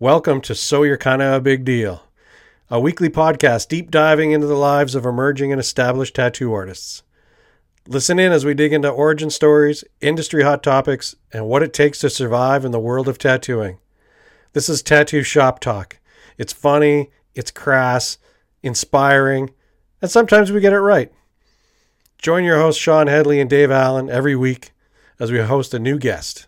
[0.00, 2.04] Welcome to So You're Kinda a Big Deal,
[2.70, 7.02] a weekly podcast deep diving into the lives of emerging and established tattoo artists.
[7.84, 11.98] Listen in as we dig into origin stories, industry hot topics, and what it takes
[11.98, 13.78] to survive in the world of tattooing.
[14.52, 15.98] This is Tattoo Shop Talk.
[16.36, 18.18] It's funny, it's crass,
[18.62, 19.50] inspiring,
[20.00, 21.12] and sometimes we get it right.
[22.18, 24.70] Join your hosts Shawn Hedley and Dave Allen every week
[25.18, 26.46] as we host a new guest.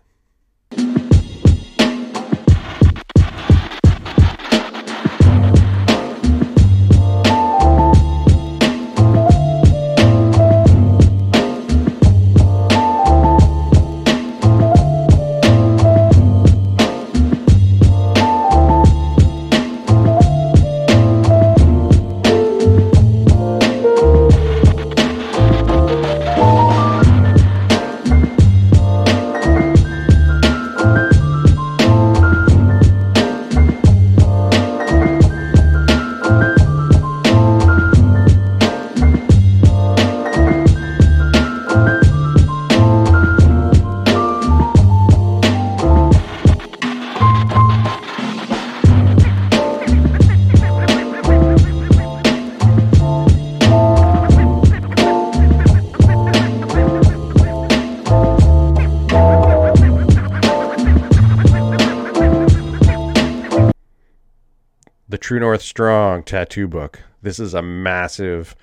[65.70, 66.98] Strong Tattoo Book.
[67.22, 68.56] This is a massive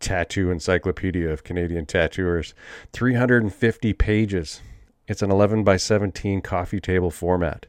[0.00, 2.52] tattoo encyclopedia of Canadian tattooers.
[2.92, 4.60] 350 pages.
[5.06, 7.66] It's an 11 by 17 coffee table format.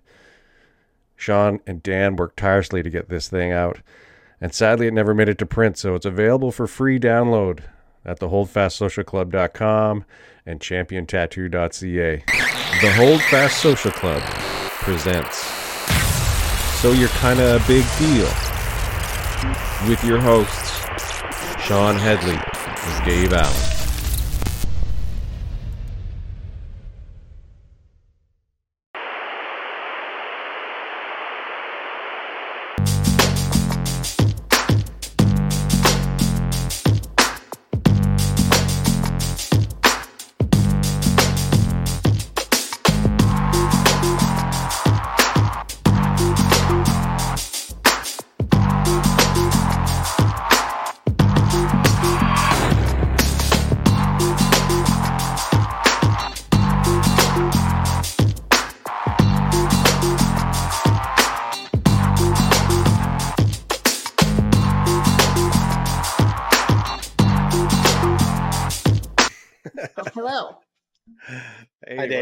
[1.15, 3.77] Shawn and Dan worked tirelessly to get this thing out,
[4.41, 7.59] and sadly, it never made it to print, so it's available for free download
[8.03, 10.03] at theholdfastsocialclub.com
[10.47, 12.23] and championtattoo.ca.
[12.81, 14.23] The Hold Fast Social Club
[14.81, 15.45] presents
[16.81, 18.49] So You're Kinda a Big Deal
[19.87, 20.79] with your hosts,
[21.63, 23.78] Shawn Hedley and Dave Allen.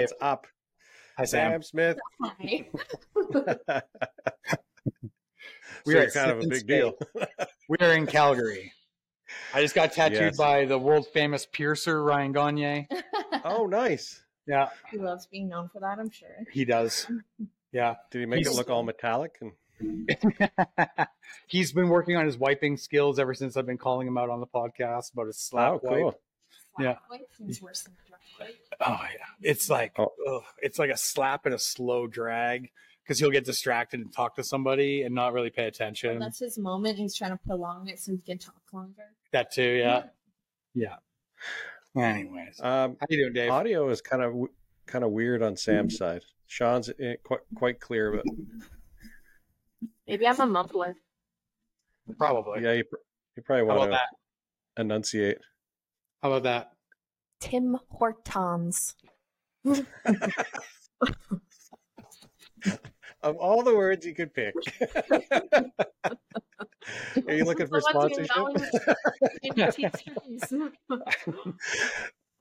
[0.08, 0.48] What's up?
[1.18, 1.52] Hi, Sam.
[1.52, 1.98] Sam Smith.
[2.24, 3.82] Hi.
[5.86, 6.98] We So are kind of a big deal.
[7.70, 8.74] We are in Calgary.
[9.54, 10.38] I just got tattooed Yes.
[10.38, 12.88] by the world famous piercer Ryan Gagne.
[13.46, 14.22] oh, nice.
[14.48, 16.46] Yeah, he loves being known for that, I'm sure.
[16.52, 17.10] he does.
[17.72, 19.40] Yeah, Did he make it look all metallic?
[19.40, 19.54] And
[21.48, 24.42] he's been working on his wiping skills ever since I've been calling him out on
[24.42, 26.20] the podcast about his slap oh, wipe.
[26.78, 26.86] Cool.
[26.86, 26.96] Yeah.
[27.38, 28.18] Seems worse than dry
[28.48, 28.56] white.
[28.82, 30.12] Oh yeah, it's like Oh.
[30.28, 32.70] ugh, it's like a slap and a slow drag
[33.04, 36.12] because he'll get distracted and talk to somebody and not really pay attention.
[36.12, 36.98] And that's his moment.
[36.98, 39.04] He's trying to prolong it so he can talk longer.
[39.32, 40.04] that too, yeah,
[40.76, 40.96] yeah.
[41.96, 43.50] Anyways, Um, how you doing, Dave?
[43.52, 44.34] audio is kind of
[44.86, 46.22] kind of weird on Sam's side.
[46.46, 48.26] Shawn's eh, quite quite clear, but
[50.08, 50.96] Maybe I'm a mumbler.
[52.18, 52.64] Probably.
[52.64, 52.96] yeah, you, pr-
[53.36, 54.82] you probably want to that?
[54.82, 55.40] enunciate.
[56.22, 56.72] How about that?
[57.40, 58.96] Tim Hortons.
[63.24, 64.54] Of all the words you could pick,
[67.28, 68.30] are you looking for sponsorship?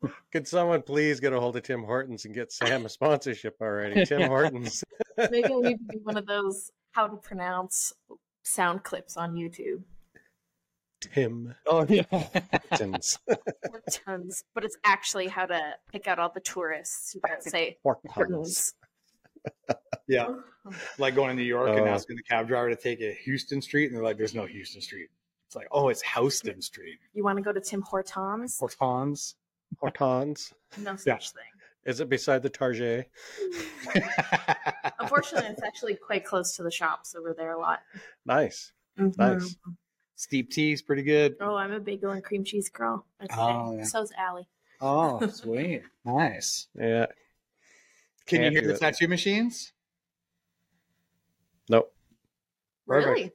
[0.32, 4.04] Could someone please get a hold of Tim Hortons and get Sam a sponsorship already?
[4.04, 4.84] Tim Hortons.
[5.16, 7.94] Maybe I need to do one of those how to pronounce
[8.44, 9.82] sound clips on YouTube.
[11.14, 12.02] Tim Oh yeah.
[12.70, 13.18] Hortons.
[13.68, 15.60] Hortons, but it's actually how to
[15.92, 18.12] pick out all the tourists who don't say Hortons.
[18.12, 18.74] Hortons.
[20.08, 20.28] yeah.
[20.98, 21.86] Like going to New York and Oh.
[21.86, 24.80] asking the cab driver to take a Houston Street, and they're like, "There's no Houston
[24.80, 25.08] Street."
[25.46, 28.58] It's like, "Oh, it's Houston Street." You want to go to Tim Hortons?
[28.58, 29.36] Hortons.
[29.78, 30.52] Hortons.
[30.78, 31.18] No such Yeah.
[31.18, 31.50] thing.
[31.84, 33.08] Is it beside the Target?
[34.98, 37.80] Unfortunately, it's actually quite close to the shop, so we're there a lot.
[38.24, 38.72] Nice.
[38.98, 39.16] Mhm.
[39.18, 39.56] Nice.
[40.16, 41.36] Steep tea is pretty good.
[41.40, 43.04] Oh, I'm a bagel and cream cheese girl.
[43.20, 43.36] I'd say.
[43.38, 43.84] Oh, yeah.
[43.84, 44.48] So's Allie.
[44.80, 45.82] Oh, sweet.
[46.04, 46.68] Nice.
[46.74, 47.06] Yeah.
[48.26, 48.80] Can Can't you hear the it.
[48.80, 49.72] tattoo machines?
[51.68, 51.92] Nope.
[52.86, 53.08] Perfect.
[53.10, 53.32] Really?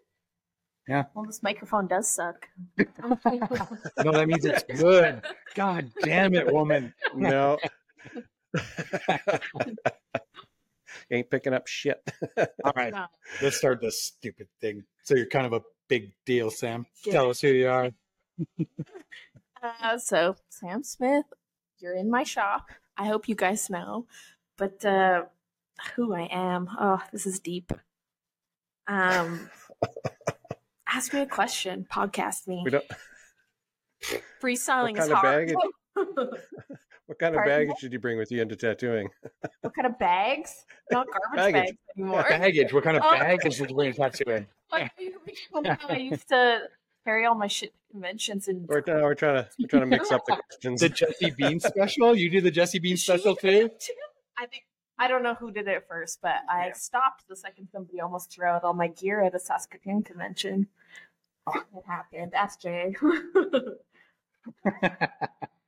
[0.88, 1.04] Yeah.
[1.14, 2.48] Well, this microphone does suck.
[4.04, 5.22] No, that means it's good.
[5.56, 6.94] God damn it, woman.
[7.16, 7.58] No.
[11.12, 12.02] Ain't picking up shit.
[12.64, 13.06] All right, No.
[13.42, 14.84] let's start this stupid thing.
[15.04, 15.62] So you're kind of a
[15.92, 16.86] big deal, Sam.
[17.04, 17.92] Tell us who you are.
[19.64, 21.26] Uh, so, Sam Smith,
[21.78, 22.72] you're in my shop.
[22.98, 24.08] I hope you guys know.
[24.58, 25.26] But uh,
[25.96, 27.72] who I am, oh, this is deep.
[28.88, 29.52] Um,
[30.88, 32.64] ask me a question, podcast me.
[32.66, 32.86] We don't.
[34.42, 35.54] Freestyling is hard.
[37.12, 37.68] What kind of Pardon?
[37.68, 39.10] baggage did you bring with you into tattooing?
[39.64, 40.64] what kind of bags?
[40.92, 41.66] Not garbage Baggage.
[41.66, 42.24] bags anymore.
[42.24, 42.72] Baggage.
[42.72, 43.12] What kind of Oh.
[43.12, 44.48] baggage did you bring tattoo in?
[44.72, 44.92] Like,
[45.90, 46.70] I used to
[47.04, 49.88] carry all my shit to conventions and We're, no, we're trying to we're trying to
[49.88, 50.80] mix up the questions.
[50.80, 52.16] The Jesse Bean special?
[52.16, 53.70] You do the Jesse Bean special too?
[54.40, 54.64] I think
[54.98, 56.74] I don't know who did it first, but I Yeah.
[56.76, 60.68] stopped the second somebody almost threw out all my gear at a Saskatoon convention.
[61.46, 62.34] Oh, it happened.
[62.34, 62.96] Ask Jay.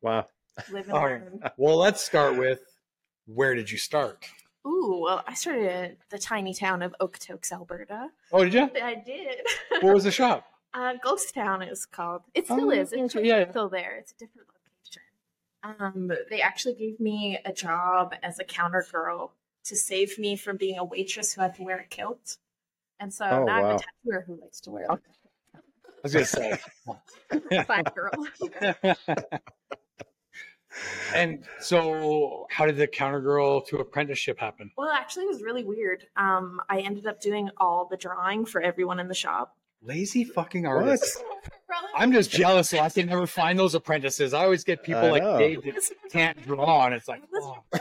[0.02, 0.28] Wow.
[0.72, 1.22] Live and All right.
[1.22, 1.42] learn.
[1.58, 2.60] well, let's start with
[3.26, 4.26] where did you start?
[4.66, 8.10] Ooh, well, I started in the tiny town of Okotoks, Alberta.
[8.32, 8.70] Oh, did you?
[8.82, 9.38] I did.
[9.82, 10.46] What was the shop?
[10.76, 12.24] Uh, Ghost Town is called.
[12.34, 12.94] It still Oh, is.
[12.94, 13.50] It's yeah, yeah.
[13.52, 13.96] still there.
[13.98, 14.48] It's a different
[15.62, 15.86] location.
[16.10, 19.34] Um, they actually gave me a job as a counter girl
[19.66, 22.38] to save me from being a waitress who had to wear a kilt.
[23.00, 23.76] And so Oh, now I'm wow.
[23.76, 25.00] a tattooer who likes to wear like
[25.54, 25.60] I
[26.02, 26.60] was gonna say.
[27.68, 28.10] fine girl.
[31.16, 34.72] And so, how did the counter girl to apprenticeship happen?
[34.78, 36.06] well, actually, it was really weird.
[36.16, 39.56] Um, I ended up doing all the drawing for everyone in the shop.
[39.82, 40.72] Lazy fucking What?
[40.78, 41.22] artists.
[41.96, 44.34] I'm just jealous that I can never find those apprentices.
[44.34, 45.38] I always get people I like know.
[45.40, 45.82] Dave that
[46.12, 47.58] can't draw, and it's like, oh.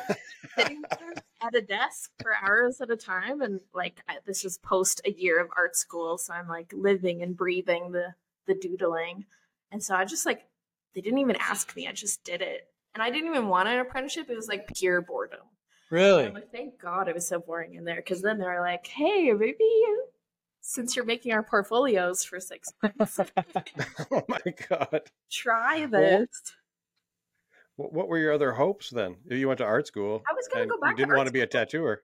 [0.58, 0.82] sitting
[1.42, 5.12] at a desk for hours at a time and like I, this was post a
[5.12, 8.14] year of art school so i'm like living and breathing the
[8.46, 9.24] the doodling
[9.70, 10.42] and so i just like
[10.94, 13.78] they didn't even ask me i just did it and i didn't even want an
[13.78, 15.40] apprenticeship it was like pure boredom
[15.90, 16.30] really?
[16.30, 19.32] Like thank god it was so boring in there because then they were like hey
[19.32, 20.06] maybe you
[20.60, 23.20] since you're making our portfolios for six months
[24.10, 25.02] Oh my god.
[25.30, 26.54] try this
[27.76, 29.16] What, what were your other hopes then?
[29.28, 30.22] You went to art school.
[30.28, 32.02] i was gonna go back you didn't to want to be a tattooer.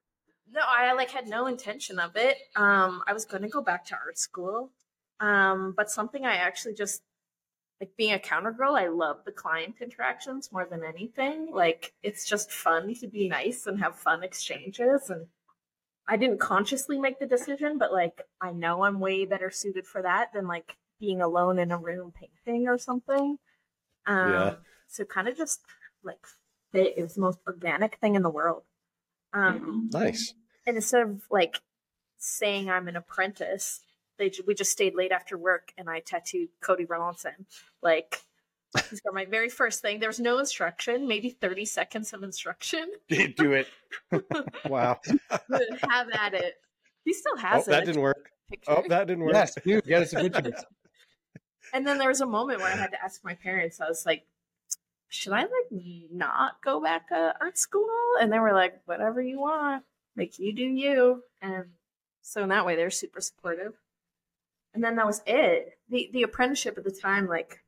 [0.51, 2.37] No, I like had no intention of it.
[2.55, 4.71] Um, I was going to go back to art school,
[5.19, 7.03] um, but something I actually just
[7.79, 8.75] like being a counter girl.
[8.75, 11.49] I love the client interactions more than anything.
[11.51, 15.09] Like it's just fun to be nice and have fun exchanges.
[15.09, 15.27] And
[16.07, 20.01] I didn't consciously make the decision, but like I know I'm way better suited for
[20.01, 23.37] that than like being alone in a room painting or something.
[24.05, 24.55] Um, Yeah.
[24.87, 25.61] So kind of just
[26.03, 26.25] like
[26.71, 26.95] fit.
[26.97, 28.63] It was the most organic thing in the world.
[29.33, 30.33] Um, Nice.
[30.65, 31.61] and instead of like
[32.17, 33.81] saying I'm an apprentice,
[34.19, 37.45] they we just stayed late after work and I tattooed Cody Rollinson.
[37.81, 38.21] Like
[38.89, 39.99] he's got my very first thing.
[39.99, 42.87] There was no instruction, maybe 30 seconds of instruction.
[43.09, 43.67] Did do it.
[44.67, 44.99] Wow.
[45.31, 46.55] Have at it.
[47.05, 47.65] He still Oh, it.
[47.65, 48.29] that didn't work.
[48.49, 48.71] Picture.
[48.71, 49.33] Oh, that didn't work.
[49.33, 49.83] Yes, dude.
[49.85, 50.53] Get us a picture.
[51.71, 53.79] And then there was a moment where I had to ask my parents.
[53.79, 54.25] I was like,
[55.07, 57.87] "Should I like not go back to art school?"
[58.19, 59.83] And they were like, "Whatever you want,
[60.17, 61.65] like you do you." And
[62.23, 63.73] so in that way, they're super supportive.
[64.73, 65.77] And then that was it.
[65.89, 67.63] the The apprenticeship at the time, like,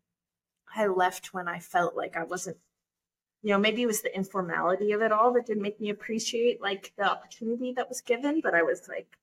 [0.76, 2.58] I left when I felt like I wasn't.
[3.44, 6.62] You know, maybe it was the informality of it all that didn't make me appreciate
[6.62, 8.40] like the opportunity that was given.
[8.40, 9.18] But I was like,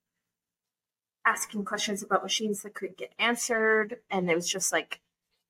[1.28, 5.00] asking questions about machines that couldn't get answered and it was just like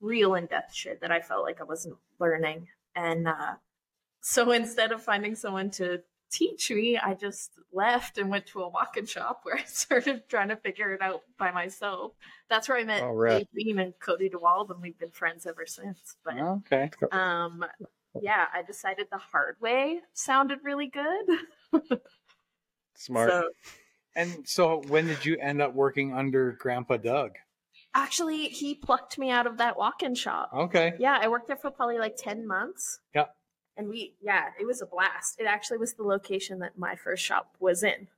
[0.01, 2.67] real in-depth shit that i felt like i wasn't learning
[2.97, 3.55] and uh,
[4.21, 8.69] so instead of finding someone to teach me i just left and went to a
[8.69, 12.13] walk-in shop where i started trying to figure it out by myself
[12.49, 13.39] that's where i met All right.
[13.39, 16.91] Dave Beam and cody dewald and we've been friends ever since but Okay.
[17.13, 17.65] um
[18.21, 21.27] yeah i decided the hard way sounded really good
[22.95, 23.31] Smart.
[23.31, 23.49] so
[24.17, 27.33] And so, when did you end up working under Grandpa Doug?
[27.95, 30.95] actually he plucked me out of that walk-in shop Okay.
[30.99, 33.01] Yeah, I worked there for probably like 10 months.
[33.15, 33.27] Yeah.
[33.79, 35.37] And we, yeah, it was a blast.
[35.39, 38.09] It actually was the location that my first shop was in.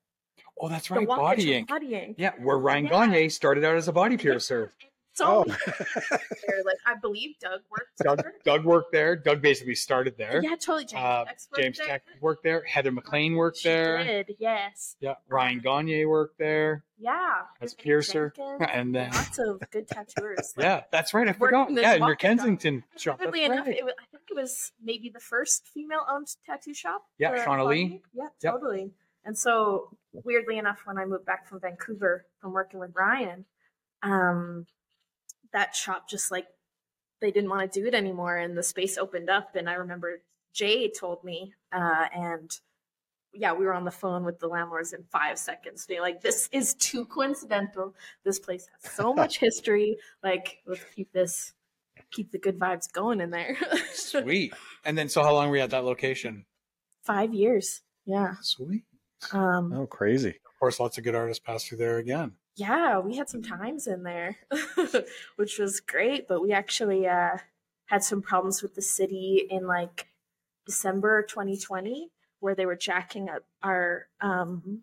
[0.59, 1.07] Oh, that's right.
[1.07, 1.69] Body ink.
[1.69, 2.17] Body ink.
[2.19, 2.91] Yeah, where Ryan Yeah.
[2.91, 4.73] Gagne started out as a body piercer.
[5.21, 5.57] So oh.
[6.49, 8.35] there, like I believe Doug worked Doug, there.
[8.45, 9.17] Doug worked there.
[9.17, 10.41] Doug basically started there.
[10.43, 10.87] Yeah, totally.
[10.87, 11.87] James Uh, worked James there.
[11.87, 12.63] Tech worked there.
[12.65, 14.03] Heather McLean worked She there.
[14.03, 14.97] did, yes.
[15.01, 17.43] Yeah, Ryan Gagne worked there Yeah.
[17.61, 18.33] as a piercer.
[18.35, 20.55] Jenkins, And then, lots of good tattooers.
[20.57, 21.29] Like, yeah, that's right.
[21.29, 21.71] I forgot.
[21.71, 22.17] Yeah, in your.
[22.17, 23.21] Kensington shop.
[23.21, 23.85] Weirdly enough, right.
[23.85, 27.03] was, I think it was maybe the first female-owned tattoo shop.
[27.19, 28.01] Yeah, Shauna Lee.
[28.15, 28.53] Yeah, Yep.
[28.55, 28.93] totally.
[29.25, 33.45] And so, weirdly enough, when I moved back from Vancouver from working with Ryan,
[34.03, 34.67] um,
[35.53, 36.47] that shop just like
[37.21, 39.55] they didn't want to do it anymore, and the space opened up.
[39.55, 40.23] And I remember
[40.55, 42.51] Jay told me, uh, and
[43.33, 46.49] yeah, we were on the phone with the landlords in five seconds, being like, "This
[46.53, 47.95] is too coincidental.
[48.25, 49.97] This place has so much history.
[50.23, 51.53] Like, let's keep this,
[52.11, 53.57] keep the good vibes going in there."
[53.93, 54.55] Sweet.
[54.85, 56.47] And then, so how long were you at that location?
[57.05, 57.83] Five years.
[58.05, 58.35] Yeah.
[58.41, 58.85] Sweet.
[59.33, 60.31] Um, Oh, crazy.
[60.31, 62.33] Of course, lots of good artists passed through there again.
[62.57, 64.37] Yeah, we had some times in there,
[65.37, 66.29] which was great.
[66.29, 67.39] But we actually uh,
[67.87, 70.09] had some problems with the city in like
[70.67, 74.83] December 2020, where they were jacking up our um,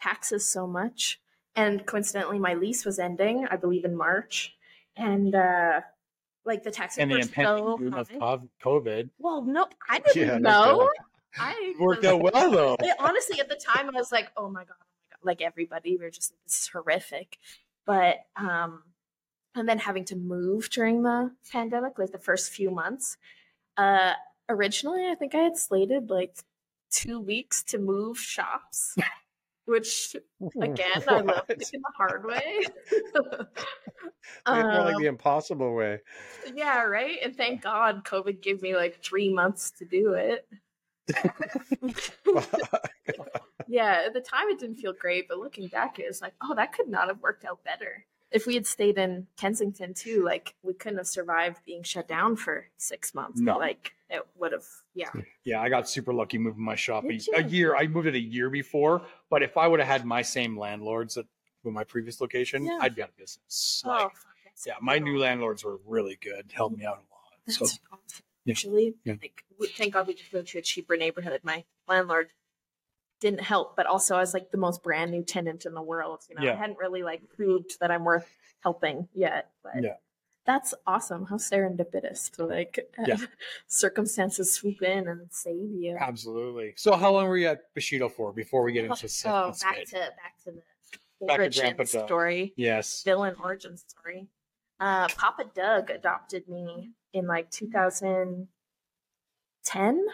[0.00, 1.20] taxes so much.
[1.54, 4.54] And coincidentally, my lease was ending, I believe, in March.
[4.96, 5.80] And uh,
[6.44, 8.18] like the taxes And the were impending so boom of high.
[8.18, 10.90] cov- COVID Well, no, I didn't Yeah, no know.
[11.38, 12.76] I worked out well, though.
[12.80, 14.91] Like, honestly, at the time, I was like, "Oh my god, oh my god!"
[15.24, 17.38] Like everybody, we were just like, "This is horrific."
[17.86, 18.82] But um,
[19.54, 23.16] and then having to move during the pandemic, like the first few months.
[23.76, 24.12] Uh,
[24.48, 26.36] originally, I think I had slated like
[26.90, 28.96] two weeks to move shops,
[29.64, 30.14] which
[30.60, 32.64] again, I love taking the hard way.
[34.46, 36.00] More like Um, the impossible way.
[36.54, 37.18] yeah, right.
[37.22, 40.46] And thank God, COVID gave me like three months to do it.
[43.68, 46.54] Yeah, at the time it didn't feel great, but looking back, it was like, oh,
[46.56, 48.04] that could not have worked out better.
[48.30, 52.36] If we had stayed in Kensington too, like we couldn't have survived being shut down
[52.36, 53.40] for six months.
[53.40, 53.56] No.
[53.58, 55.10] Like it would have, yeah.
[55.44, 57.74] Yeah, I got super lucky moving my shop a, a year.
[57.76, 61.16] I moved it a year before, but if I would have had my same landlords
[61.16, 61.26] at
[61.64, 62.78] with my previous location, Yeah.
[62.80, 63.82] I'd be out of business.
[63.86, 64.12] Oh, Like,
[64.66, 67.06] yeah, my new landlords were really good, helped me out a lot.
[67.46, 68.24] That's So awesome.
[68.44, 68.52] Yeah.
[68.52, 69.14] Actually, Yeah.
[69.22, 71.40] like we- thank God we just moved to a cheaper neighborhood.
[71.44, 72.30] My landlord
[73.20, 76.24] didn't help, but also I was like the most brand new tenant in the world.
[76.28, 76.52] You know, Yeah.
[76.54, 78.28] I hadn't really like proved that I'm worth
[78.60, 79.52] helping yet.
[79.62, 79.96] But Yeah.
[80.44, 81.26] that's awesome.
[81.26, 83.16] How serendipitous to like Yeah.
[83.68, 85.96] circumstances swoop in and save you.
[86.00, 86.74] absolutely.
[86.76, 89.78] So how long were you at Bushido for before we get into Oh, Seth back
[89.78, 90.50] and to back to
[91.20, 92.52] the Back to origin story.
[92.56, 93.04] Yes.
[93.04, 94.26] villain origin story.
[94.80, 98.48] Uh, Papa Doug adopted me in like 2010,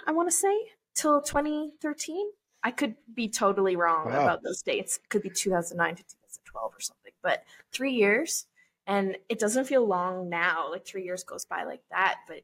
[0.07, 0.57] I want to say,
[0.95, 2.31] till 2013.
[2.64, 4.23] I could be totally wrong Wow.
[4.25, 4.97] about those dates.
[4.97, 8.47] It could be 2009 to 2012 or something, but three years.
[8.87, 10.71] And it doesn't feel long now.
[10.71, 12.17] Like three years goes by like that.
[12.26, 12.40] But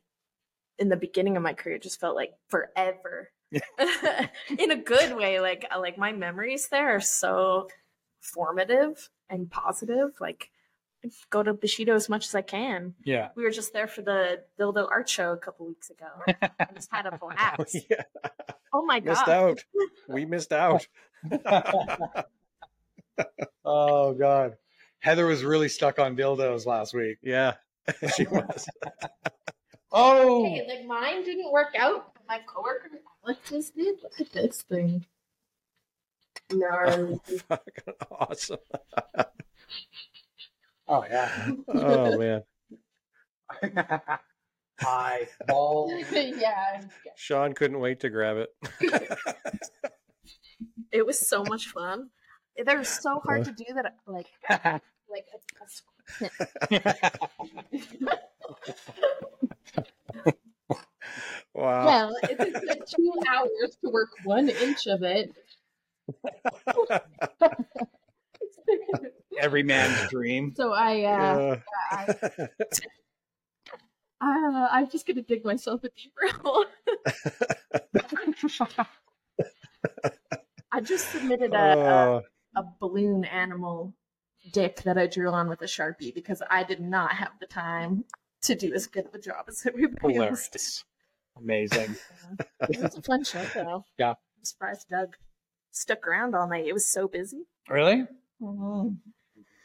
[0.78, 3.30] in the beginning of my career, it just felt like forever.
[4.58, 5.40] in a good way.
[5.40, 7.68] Like, like my memories there are so
[8.20, 10.10] formative and positive.
[10.20, 10.50] Like,
[11.30, 12.94] go to Bushido as much as I can.
[13.04, 13.28] Yeah.
[13.36, 16.06] We were just there for the Dildo Art Show a couple weeks ago.
[16.58, 17.60] I just had a blast.
[17.60, 18.02] Oh, yeah,
[18.72, 19.56] Oh my missed god!
[19.56, 19.86] Missed out.
[20.08, 20.86] We missed out.
[23.64, 24.56] oh God.
[25.00, 27.18] Heather was really stuck on dildos last week.
[27.22, 27.54] Yeah,
[28.16, 28.66] she was.
[29.92, 32.14] Oh, Hey, like mine didn't work out.
[32.14, 32.88] but My coworker
[33.24, 33.96] Alex's did.
[34.02, 35.06] Look at this thing.
[36.52, 37.20] Gnarly.
[37.48, 38.58] Fucking awesome.
[40.86, 41.50] Oh yeah.
[41.68, 42.42] Oh man,
[44.80, 45.90] Hi, ball.
[46.12, 46.82] yeah,
[47.16, 48.50] Shawn couldn't wait to grab it.
[50.92, 52.10] it was so much fun.
[52.62, 53.96] They were so hard to do that.
[54.06, 54.26] Like,
[55.10, 56.78] like a, a
[61.54, 61.86] Wow.
[61.86, 65.32] Well, it took two hours to work one inch of it.
[69.40, 70.52] Every man's dream.
[70.56, 71.60] So I, uh, Yeah.
[71.90, 72.06] I,
[74.20, 76.64] uh, I'm just gonna dig myself a deeper hole.
[80.72, 81.84] I just submitted a, a
[82.16, 82.22] Oh,
[82.56, 83.94] a balloon animal
[84.52, 88.04] dick that I drew on with a sharpie because I did not have the time
[88.42, 90.48] to do as good of a job as everybody else.
[90.48, 90.60] did.
[90.60, 90.84] Hilarious.
[91.36, 91.96] Amazing.
[92.70, 93.84] It was a fun show, though.
[93.98, 94.10] Yeah.
[94.10, 95.16] I'm surprised Doug
[95.72, 96.66] stuck around all night.
[96.66, 97.42] It was so busy.
[97.68, 98.06] Really?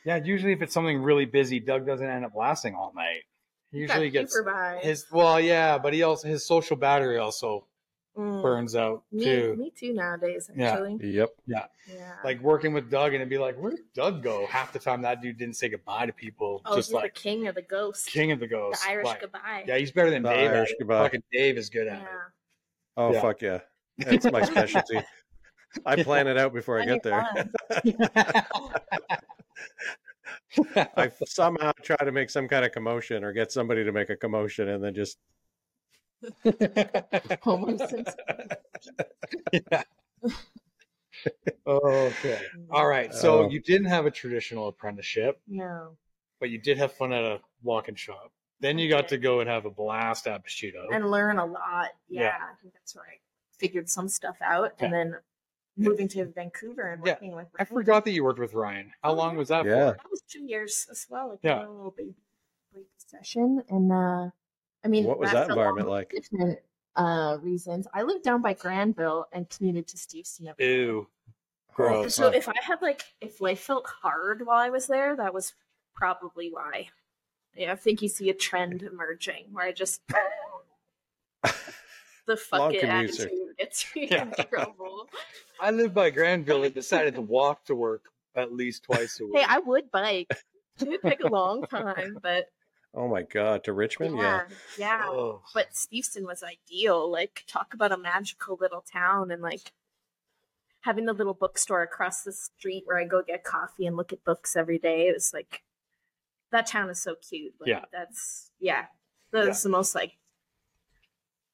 [0.06, 3.24] Yeah, usually if it's something really busy, Doug doesn't end up lasting all night.
[3.72, 4.80] He usually Got gets paper by.
[4.82, 7.66] his well, yeah, but he also his social battery also
[8.18, 8.42] Mm.
[8.42, 9.56] burns out me, too.
[9.56, 10.50] me too nowadays.
[10.54, 10.84] Yeah.
[11.00, 11.30] Yep.
[11.46, 11.66] yeah.
[12.24, 14.46] Like working with Doug and it'd be like, where did Doug go?
[14.48, 16.62] Half the time that dude didn't say goodbye to people.
[16.66, 18.84] oh, just he's like the king of the ghost, king of the the ghosts.
[18.86, 19.64] Irish Like, goodbye.
[19.68, 20.52] Yeah, he's better than The Dave.
[20.52, 21.04] Irish goodbye.
[21.04, 22.08] Fucking Dave is good at Yeah.
[22.98, 23.22] Oh Yeah.
[23.22, 23.60] fuck yeah.
[24.00, 25.00] That's my specialty.
[25.86, 27.26] I plan it out before I get there.
[30.76, 30.90] it.
[30.98, 34.16] I somehow try to make some kind of commotion or get somebody to make a
[34.16, 35.18] commotion and then just
[37.42, 38.16] Homer Simpson.
[39.52, 39.84] yeah.
[41.68, 42.40] Okay.
[42.72, 43.14] All right.
[43.14, 43.50] So Oh.
[43.50, 45.98] you didn't have a traditional apprenticeship, No.
[46.40, 48.32] but you did have fun at a walk-in shop.
[48.62, 50.88] Then you got to go and have a blast at Bushido.
[50.92, 51.90] And learn a lot.
[52.08, 52.38] Yeah, Yeah.
[52.42, 53.20] I think that's right.
[53.58, 54.74] Figured some stuff out.
[54.80, 55.16] And then
[55.80, 57.14] moving to Vancouver and Yeah.
[57.14, 58.92] working with I forgot that you worked with Ryan.
[59.04, 59.92] How Oh, long was that Yeah.
[59.92, 59.98] for?
[59.98, 61.30] That was two years as well.
[61.30, 61.60] Like Yeah.
[61.60, 62.16] a little baby
[62.74, 63.64] break session.
[63.70, 64.30] And uh
[64.84, 66.12] I mean What was that environment like?
[66.12, 66.60] Different
[66.96, 67.88] uh reasons.
[67.94, 70.48] I lived down by Granville and commuted to Steveston.
[70.48, 70.76] every day.
[70.84, 71.08] Ew.
[71.74, 72.14] Gross.
[72.16, 75.54] So if I had like if life felt hard while I was there, that was
[75.96, 76.90] probably why.
[77.56, 80.02] Yeah, I think you see a trend emerging where I just
[82.30, 83.32] the fuck it attitude
[83.96, 84.24] Yeah.
[84.24, 84.34] in.
[85.62, 88.06] I lived by Granville and decided to walk to work
[88.36, 89.38] at least twice a week.
[89.38, 90.28] Hey, I would bike.
[90.80, 92.46] It would take a long time, but
[92.96, 94.18] Oh my god, to Richmond?
[94.18, 94.42] Yeah.
[94.78, 95.02] yeah, yeah.
[95.06, 95.42] Oh.
[95.54, 97.12] But Steveston was ideal.
[97.12, 99.72] Like, talk about a magical little town and like
[100.82, 104.24] having the little bookstore across the street where I go get coffee and look at
[104.24, 105.08] books every day.
[105.08, 105.62] It was like
[106.52, 107.54] that town is so cute.
[107.60, 107.86] Like, Yeah.
[107.92, 108.86] that's yeah.
[109.32, 110.14] That's the most like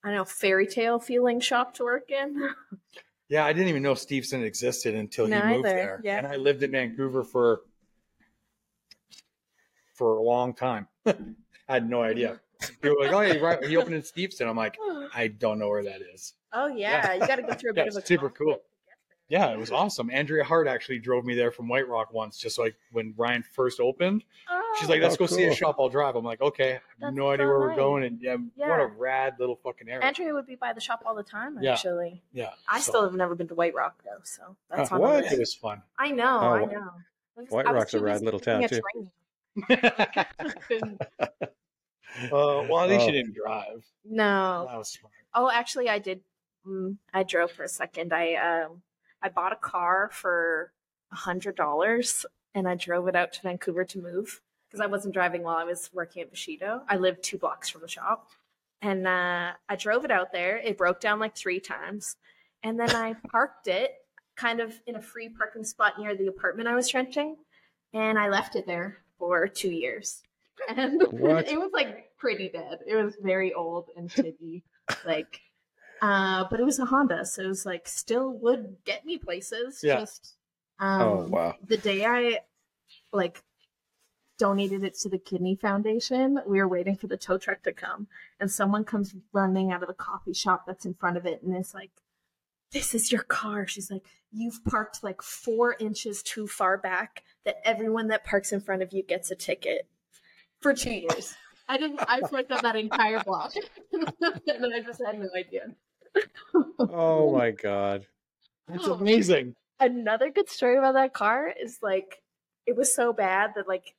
[0.06, 2.50] I don't know fairy tale feeling shop to work in.
[3.28, 6.00] Yeah, I didn't even know Steveston existed until he moved there.
[6.04, 6.20] yeah.
[6.20, 7.62] And I lived in Vancouver for
[9.96, 10.88] for a long time.
[11.08, 11.16] I
[11.68, 12.40] had no idea.
[12.82, 13.64] People were like, "Oh, yeah, right.
[13.66, 14.78] He opened in Steveston." I'm like,
[15.16, 16.34] I don't know where that is.
[16.54, 18.62] oh yeah, you got to go through a Yeah, bit of a super conflict cool.
[19.30, 19.48] To get there.
[19.50, 20.10] Yeah, it was awesome.
[20.12, 23.80] Andrea Hart actually drove me there from White Rock once, just like when Ryan first
[23.80, 24.24] opened.
[24.80, 25.78] She's like, Oh, "Let's Oh, go see a shop.
[25.80, 28.78] I'll drive." I'm like, "Okay." That's no idea so where we're going, and yeah, what
[28.78, 28.82] Yeah.
[28.84, 30.06] a rad little fucking area.
[30.06, 31.58] Andrea would be by the shop all the time.
[31.66, 34.98] Actually, yeah, I so- still have never been to White Rock though, so that's Uh,
[34.98, 35.26] what?
[35.32, 35.82] It was fun.
[35.98, 36.92] I know, Oh, I know.
[37.38, 38.82] I was- White I Rock's a rad little town, a too.
[38.94, 39.12] train.
[41.20, 41.28] uh,
[42.32, 43.06] well, at least Oh.
[43.08, 43.86] you didn't drive.
[44.04, 44.66] no.
[44.70, 45.14] That was smart.
[45.34, 46.22] Oh, actually, I did.
[46.68, 48.12] Mm, I drove for a second.
[48.14, 48.82] I um,
[49.26, 50.72] I bought a car for
[51.12, 55.16] a hundred dollars, and I drove it out to Vancouver to move because I wasn't
[55.16, 56.84] driving while I was working at Bushido.
[56.88, 58.30] I lived two blocks from the shop,
[58.84, 60.58] and uh, I drove it out there.
[60.58, 62.18] It broke down like three times,
[62.62, 63.96] and then I parked it
[64.36, 67.36] kind of in a free parking spot near the apartment I was renting,
[67.94, 70.22] and I left it there for two years.
[70.70, 71.48] And What?
[71.52, 72.78] it was like pretty dead.
[72.86, 74.62] It was very old and shitty.
[75.06, 75.42] like
[76.02, 79.82] uh but it was a Honda, so it was like still would get me places.
[79.84, 80.00] Yeah.
[80.00, 80.36] Just
[80.80, 81.56] um Oh, wow.
[81.66, 82.40] the day I
[83.14, 83.42] like
[84.38, 88.06] donated it to the kidney foundation we were waiting for the tow truck to come
[88.42, 91.56] and someone comes running out of the coffee shop that's in front of it and
[91.56, 91.92] it's like
[92.74, 94.04] this is your car she's like
[94.34, 98.92] you've parked like four inches too far back that everyone that parks in front of
[98.92, 99.88] you gets a ticket
[100.60, 101.34] for two years
[101.68, 103.54] i didn't i worked on that entire block.
[103.94, 105.74] And i just had no idea.
[106.80, 108.06] Oh my god.
[108.72, 109.56] It's amazing.
[109.80, 112.22] another good story about that car is like
[112.66, 113.96] it was so bad that like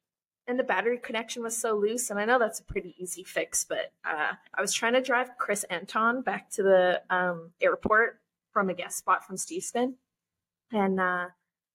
[0.48, 3.64] and the battery connection was so loose and i know that's a pretty easy fix
[3.64, 8.20] but uh, i was trying to drive chris anton back to the um, airport
[8.52, 9.94] from a guest spot from steveston
[10.72, 11.26] and uh,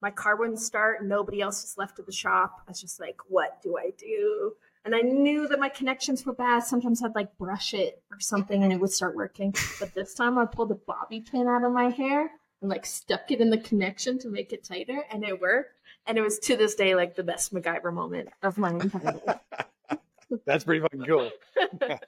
[0.01, 2.61] my car wouldn't start nobody else was left at the shop.
[2.67, 4.53] I was just like what do i do
[4.85, 8.63] and i knew that my connections were bad sometimes i'd like brush it or something
[8.63, 11.71] and it would start working but this time i pulled a bobby pin out of
[11.71, 12.29] my hair
[12.61, 15.71] and like stuck it in the connection to make it tighter and it worked
[16.07, 19.39] and it was to this day like the best MacGyver moment of my entire life.
[20.45, 21.29] That's pretty fucking cool.
[21.79, 22.01] That's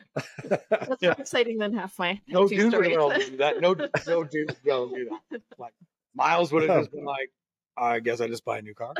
[1.01, 1.09] Yeah.
[1.09, 2.21] more exciting than halfway.
[2.27, 3.25] No dude would have stories.
[3.25, 3.61] to do that.
[3.61, 3.73] No,
[4.07, 5.41] no dude would be able to do that.
[5.59, 5.73] Like
[6.15, 7.29] Miles would have just been like,
[7.77, 8.93] I guess I just buy a new car.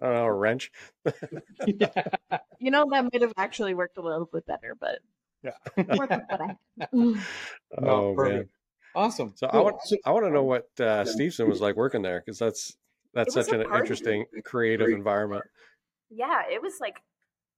[0.00, 0.72] I don't know, a wrench.
[1.66, 5.00] you know that might have actually worked a little bit better, but
[5.42, 5.52] Yeah.
[5.96, 6.56] worked with what
[6.92, 7.16] No,
[7.78, 8.48] Oh man.
[8.94, 9.32] Awesome.
[9.36, 12.38] So I want I want to know what uh, Steveston was like working there because
[12.38, 12.76] that's
[13.14, 13.80] that's such an party.
[13.80, 15.44] interesting creative environment.
[16.10, 17.00] yeah, it was like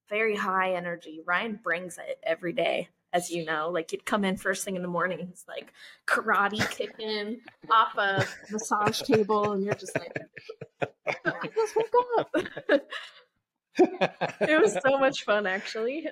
[0.08, 1.20] very high energy.
[1.24, 3.70] Ryan brings it every day, as you know.
[3.70, 5.72] Like he'd come in first thing in the morning, he's like
[6.06, 10.16] karate kicking off a massage table, and you're just like,
[11.54, 11.86] just wake
[12.18, 12.34] up.
[13.78, 16.06] it was so much fun actually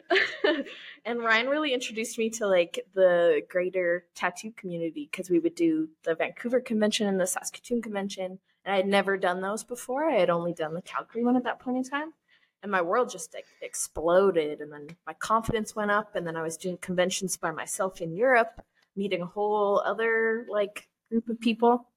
[1.04, 5.86] and ryan really introduced me to like the greater tattoo community because we would do
[6.04, 10.14] the vancouver convention and the saskatoon convention and i had never done those before i
[10.14, 12.14] had only done the calgary one at that point in time
[12.62, 16.42] and my world just like, exploded and then my confidence went up and then i
[16.42, 18.60] was doing conventions by myself in europe
[18.96, 21.88] meeting a whole other like group of people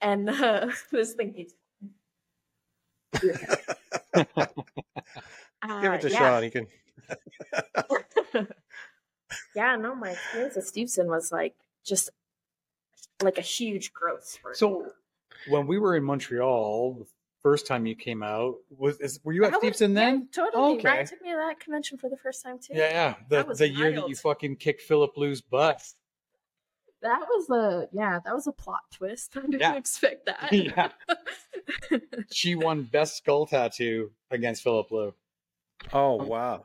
[0.00, 1.54] and uh, this thing keeps
[3.22, 3.38] Give
[5.92, 6.08] it to Uh, yeah.
[6.08, 6.42] Shawn.
[6.42, 6.66] He can.
[9.54, 12.10] yeah, no, my experience at Steveston was like just
[13.22, 14.56] like a huge growth spurt.
[14.56, 14.90] So
[15.48, 17.06] when we were in Montreal, the
[17.42, 20.28] first time you came out, was is, were you at That was- Steveston then?
[20.36, 20.74] Yeah, totally.
[20.78, 20.88] Okay.
[20.88, 22.74] Ryan took me to that convention for the first time too.
[22.74, 23.14] Yeah, yeah.
[23.28, 25.82] The That was the year that you fucking kicked Filip Leu's butt.
[27.02, 29.32] That was a yeah, that was a plot twist.
[29.36, 29.74] I didn't Yeah.
[29.76, 30.52] expect that.
[30.52, 30.88] yeah.
[32.32, 35.12] She won best skull tattoo against Filip Leu.
[35.92, 36.64] Oh wow.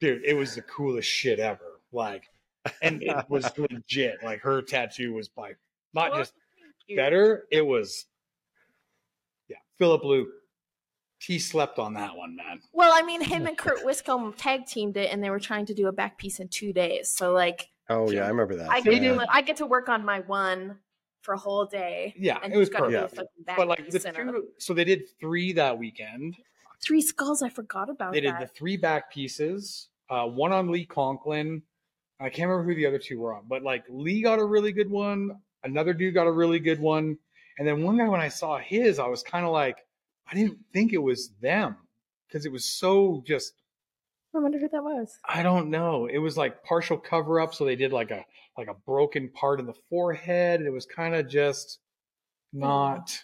[0.00, 1.80] Dude, it was the coolest shit ever.
[1.92, 2.24] Like
[2.82, 4.22] and it was legit.
[4.22, 5.52] Like her tattoo was by
[5.94, 6.34] not Well, just
[6.94, 8.06] better, it was yeah,
[9.80, 10.26] Filip Leu
[11.22, 12.60] he slept on that one, man.
[12.72, 15.74] Well, I mean, him and Kurt Wiscombe tag teamed it, and they were trying to
[15.74, 17.10] do a back piece in two days.
[17.10, 18.70] So, like, Oh yeah, I remember that.
[18.70, 18.82] I yeah.
[18.84, 20.78] get to, I get to work on my one
[21.22, 23.16] for a whole day, Yeah, and it was he's got to do a perfect.
[23.16, 26.36] fucking back But like the piece and a- two, so they did three that weekend.
[26.82, 27.42] three skulls.
[27.42, 31.62] I forgot about They did the three back pieces, uh, one on Lee Conklin.
[32.18, 34.72] I can't remember who the other two were on, but like Lee got a really
[34.72, 35.32] good one.
[35.64, 37.18] Another dude got a really good one.
[37.60, 39.84] And then one guy, when I saw his, I was kind of like,
[40.26, 41.76] I didn't think it was them
[42.26, 43.52] because it was so just,
[44.34, 45.18] I wonder who that was.
[45.28, 46.06] I don't know.
[46.06, 47.54] It was like partial cover up.
[47.54, 48.24] So they did like a,
[48.56, 50.62] like a broken part in the forehead.
[50.62, 51.80] It was kind of just
[52.54, 53.22] oh, not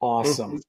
[0.00, 0.60] awesome.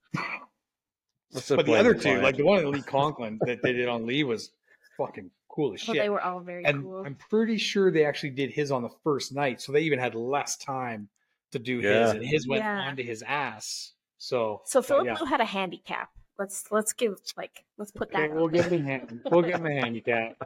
[1.32, 4.08] Let's but the other two, like the one in Lee Conklin that they did on
[4.08, 4.50] Lee was
[4.98, 6.02] fucking cool as But shit.
[6.02, 7.06] they were all very and cool.
[7.06, 10.16] I'm pretty sure they actually did his on the first night, so they even had
[10.16, 11.08] less time
[11.54, 12.82] to do his, and his went Yeah.
[12.82, 13.94] onto his ass.
[14.18, 15.18] So, So Philip yeah.
[15.20, 16.10] Lou had a handicap.
[16.38, 18.22] Let's let's give like let's put that.
[18.26, 20.38] Okay, we'll out give him a hand, we'll give him a handicap.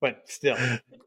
[0.00, 0.56] But still,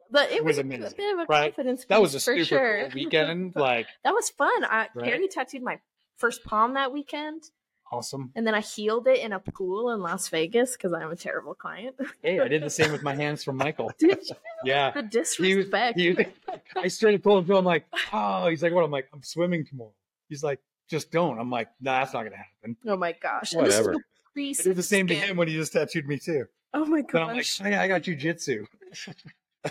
[0.09, 1.55] But it was was, a amazing, bit of a right?
[1.55, 1.85] confidence.
[1.85, 2.81] that was a boost for super sure.
[2.81, 3.53] cool weekend.
[3.55, 4.65] Like that was fun.
[4.65, 5.05] I Right?
[5.05, 5.79] Carrie tattooed my
[6.17, 7.43] first palm that weekend,
[7.91, 8.31] awesome.
[8.35, 11.53] and then I healed it in a pool in Las Vegas because I'm a terrible
[11.53, 11.95] client.
[12.23, 13.91] Hey, I did the same with my hands from Michael.
[13.99, 14.35] Did you?
[14.63, 14.91] Yeah.
[14.91, 15.99] The He was, disrespect.
[15.99, 16.25] he was-
[16.75, 18.83] I straight up told him, I'm like, oh, he's like, what?
[18.83, 19.93] I'm like, I'm swimming tomorrow.
[20.29, 21.39] He's like, just don't.
[21.39, 22.77] I'm like, nah, that's not gonna happen.
[22.87, 23.53] oh my gosh!
[23.53, 23.97] And this is Whatever.
[24.35, 26.45] the I did the same to him when he just tattooed me too.
[26.73, 27.61] Oh my Then I'm like, gosh!
[27.63, 28.65] oh, yeah, I got jujitsu.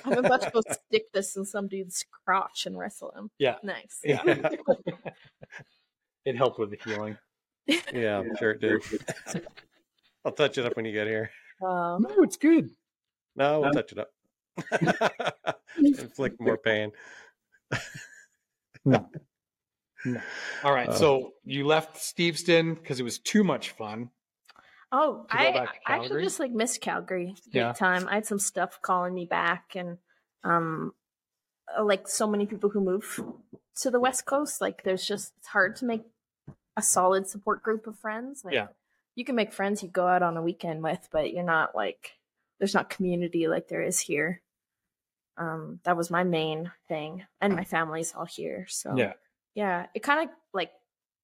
[0.05, 3.31] I'm about to go stick this in some dude's crotch and wrestle him.
[3.39, 3.57] Yeah.
[3.63, 4.01] Nice.
[4.05, 4.23] Yeah.
[6.25, 7.17] it helped with the healing.
[7.66, 8.81] Yeah, I'm sure it did.
[10.25, 11.31] I'll touch it up when you get here.
[11.62, 12.70] Um, No, it's good.
[13.37, 15.57] No, we'll Um, touch it up.
[15.79, 16.92] Inflict more pain.
[18.85, 19.09] No.
[20.05, 20.20] no.
[20.64, 20.88] All right.
[20.88, 24.11] Uh, so you left Steveston because it was too much fun.
[24.92, 27.73] Oh, I, I actually just like missed Calgary big Yeah.
[27.73, 28.09] time.
[28.09, 29.99] I had some stuff calling me back, and
[30.42, 30.94] um,
[31.79, 33.20] uh, like so many people who move
[33.83, 36.03] to the West Coast, like there's just it's hard to make
[36.81, 38.45] a solid support group of friends.
[38.45, 38.69] Like, Yeah.
[39.14, 42.16] you can make friends you go out on a weekend with, but you're not like
[42.59, 44.43] there's not community like there is here.
[45.37, 49.14] Um, that was my main thing, and my family's all here, so Yeah.
[49.55, 50.73] yeah it kind of like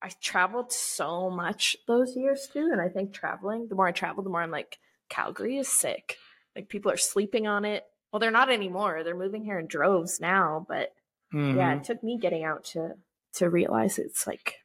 [0.03, 4.23] i traveled so much those years too and i think traveling the more i travel
[4.23, 6.19] the more i'm like calgary is sick
[6.55, 10.21] like people are sleeping on it well they're not anymore they're moving here in droves
[10.21, 10.93] now but
[11.33, 11.79] yeah Mhm.
[11.81, 12.97] it took me getting out to
[13.35, 14.57] to realize it's like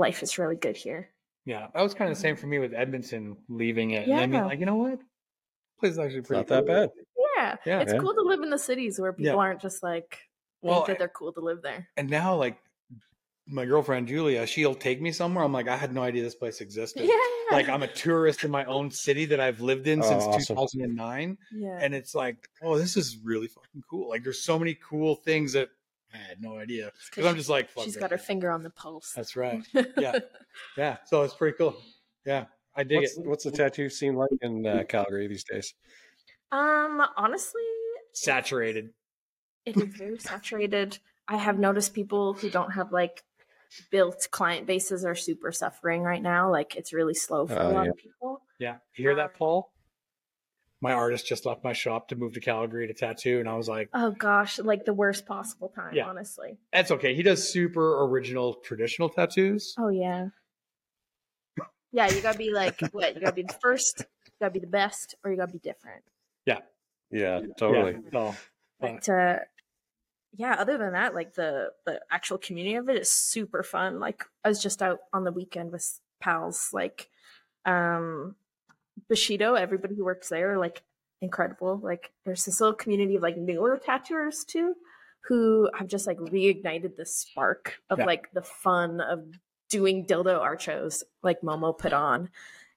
[0.00, 1.10] life is really good here
[1.44, 1.68] Yeah.
[1.74, 4.08] That was kind of the same um for me with Edmonton leaving it.
[4.08, 4.44] And I mean, Yeah.
[4.46, 4.98] like, you know what?
[5.78, 6.90] Place is actually It's pretty not that bad.
[7.36, 7.80] yeah, Yeah.
[7.80, 7.98] it's Yeah.
[8.00, 9.44] cool to live in the cities where people Yeah.
[9.46, 10.10] aren't just like
[10.60, 12.58] think Well, that they're cool to live there and now like
[13.46, 15.42] my girlfriend Julia, she'll take me somewhere.
[15.42, 17.04] I'm like, I had no idea this place existed.
[17.04, 17.16] yeah
[17.50, 20.56] Like I'm a tourist in my own city that I've lived in Oh, since awesome.
[20.56, 21.36] 2009.
[21.52, 24.08] yeah and it's like, oh, this is really fucking cool.
[24.08, 25.68] Like, there's so many cool things that
[26.12, 28.00] I had no idea because I'm just like, fuck she's it.
[28.00, 29.62] got her finger on the pulse That's right.
[29.96, 30.18] Yeah,
[30.76, 30.96] yeah.
[31.06, 31.76] So it's pretty cool.
[32.26, 32.46] Yeah,
[32.76, 33.26] I dig What's, it.
[33.26, 35.74] what's the tattoo scene like in uh, Calgary these days?
[36.52, 37.62] um honestly
[38.12, 38.90] Saturated.
[39.64, 40.98] it is very saturated.
[41.28, 43.22] I have noticed people who don't have like
[43.92, 46.50] built client bases are super suffering right now.
[46.50, 47.90] Like it's really slow for Oh, a lot yeah.
[47.90, 48.42] of people.
[48.58, 49.70] Yeah, you hear Um, that, Paul?
[50.82, 53.68] My artist just left my shop to move to Calgary to tattoo, and I was
[53.68, 56.06] like, Oh gosh, like the worst possible time, Yeah.
[56.06, 56.58] honestly.
[56.72, 57.14] that's okay.
[57.14, 59.74] He does super original traditional tattoos.
[59.78, 60.28] Oh yeah.
[61.92, 63.14] Yeah, you gotta be like what?
[63.14, 66.02] You gotta be the first, you gotta be the best, or you gotta be different.
[66.46, 66.60] Yeah,
[67.10, 67.98] yeah, totally.
[68.04, 68.36] Yeah, so,
[68.80, 69.38] But uh
[70.32, 73.98] yeah, other than that, like the the actual community of it is super fun.
[74.00, 77.10] Like I was just out on the weekend with pals, like
[77.66, 78.36] um
[79.08, 80.82] Bushido, everybody who works there, like
[81.22, 81.78] incredible.
[81.82, 84.74] Like there's this little community of like newer tattooers too,
[85.28, 88.06] who have just like reignited the spark of Yeah.
[88.06, 89.24] like the fun of
[89.68, 92.30] doing dildo art shows like Momo put on.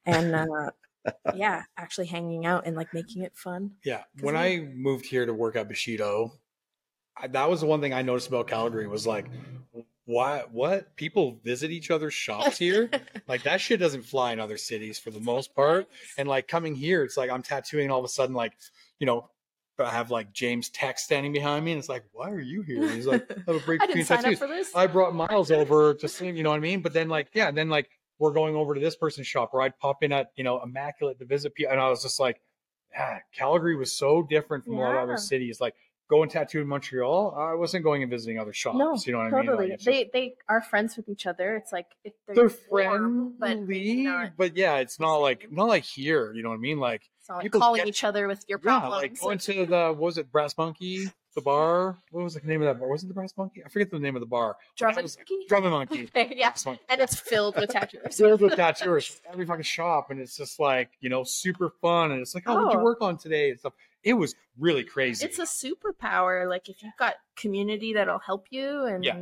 [0.05, 0.71] And uh
[1.35, 3.71] yeah, actually hanging out and like making it fun.
[3.83, 4.03] Yeah.
[4.21, 6.33] When I- I moved here to work at Bushido,
[7.17, 9.25] I, that was the one thing I noticed about Calgary was like,
[10.05, 10.43] why?
[10.51, 12.89] What people visit each other's shops here?
[13.27, 15.87] like that shit doesn't fly in other cities for the most part.
[16.17, 18.53] And like coming here, it's like I'm tattooing, all of a sudden, like
[18.99, 19.29] you know,
[19.79, 22.83] I have like James Tech standing behind me, and it's like, why are you here?
[22.83, 24.41] And he's like, I have a break between tattoos.
[24.41, 24.75] up for this.
[24.75, 26.81] I brought Miles over to see, you know what I mean?
[26.81, 27.89] But then like, yeah, then like
[28.19, 31.17] we're going over to this person's shop or I'd pop in at, you know, Immaculate
[31.19, 31.71] to visit people.
[31.71, 32.41] And I was just like,
[32.91, 35.59] yeah, Calgary was so different from a lot of other cities.
[35.59, 35.73] Like
[36.15, 38.77] going tattoo in Montreal, I wasn't going and visiting other shops.
[38.77, 39.45] no, you know what I mean?
[39.47, 39.65] totally.
[39.69, 41.55] Like, it's they just- they are friends with each other.
[41.55, 45.67] It's like if they're, they're warm, but friendly, not- but yeah, it's not like, not
[45.67, 46.31] like here.
[46.33, 46.79] You know what I mean?
[46.79, 48.91] Like, it's not like calling get- each other with your problems.
[48.93, 51.97] yeah, like going to the, what was it, Brass Monkey, the bar?
[52.11, 52.89] What was the name of that bar?
[52.89, 53.63] Was it the Brass Monkey?
[53.65, 54.55] I forget the name of the bar.
[54.81, 55.45] Was- Monkey?
[55.47, 56.09] Drummond Monkey.
[56.35, 56.81] yeah, Monkey.
[56.89, 58.15] and it's filled with tattoos.
[58.17, 62.21] filled with tattooers every fucking shop and it's just like you know super fun and
[62.21, 62.83] it's like oh, what'd you Oh.
[62.83, 63.73] work on today and stuff
[64.03, 66.47] it was really crazy It's a superpower.
[66.49, 69.17] Like if you've got community that'll help you and Yeah.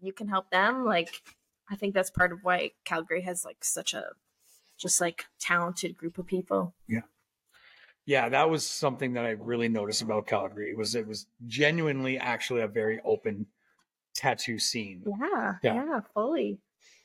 [0.00, 1.22] you can help them, like
[1.70, 4.12] I think that's part of why Calgary has like such a
[4.76, 6.74] just like talented group of people.
[6.86, 7.00] yeah
[8.06, 12.18] Yeah, that was something that i really noticed about calgary It was it was genuinely
[12.18, 13.46] actually a very open
[14.14, 15.74] tattoo scene Yeah, Yeah.
[15.74, 16.58] yeah, fully.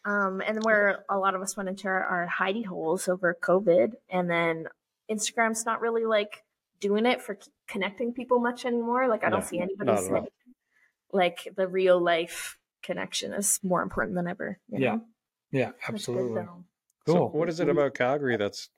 [0.06, 3.94] Um, and where a lot of us went into our, our hidey holes over COVID,
[4.10, 4.68] and then
[5.10, 6.44] Instagram's not really like
[6.88, 9.08] doing it for connecting people much anymore.
[9.08, 10.28] Like I don't No, see anybody not saying
[11.12, 14.60] like the real life connection is more important than ever.
[14.70, 15.06] you Yeah, know?
[15.52, 16.64] yeah absolutely though.
[17.08, 18.70] So cool what is it about Calgary that's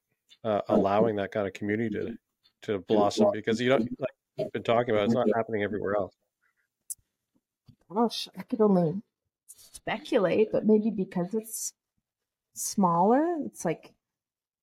[0.43, 2.17] uh, allowing that kind of community to
[2.63, 3.31] to blossom?
[3.31, 6.13] Because you don't like you've been talking about, it's not happening everywhere else.
[7.89, 9.01] Gosh, I could only
[9.47, 11.73] speculate, but maybe because it's
[12.53, 13.93] smaller, it's like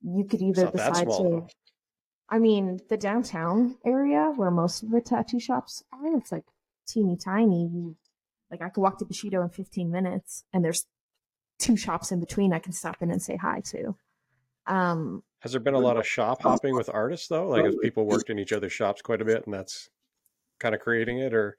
[0.02, 1.48] you could either decide small.
[1.48, 1.54] to.
[2.32, 6.44] I mean, the downtown area where most of the tattoo shops are, it's like
[6.88, 7.94] teeny tiny.
[8.50, 10.86] Like I could walk to Bushido in 15 minutes, and there's
[11.58, 13.94] two shops in between I can stop in and say hi to.
[14.66, 17.48] Um, Has there been a lot of shop hopping with artists though?
[17.48, 19.90] Like have people worked in each other's shops quite a bit, and that's
[20.58, 21.58] kind of creating it, or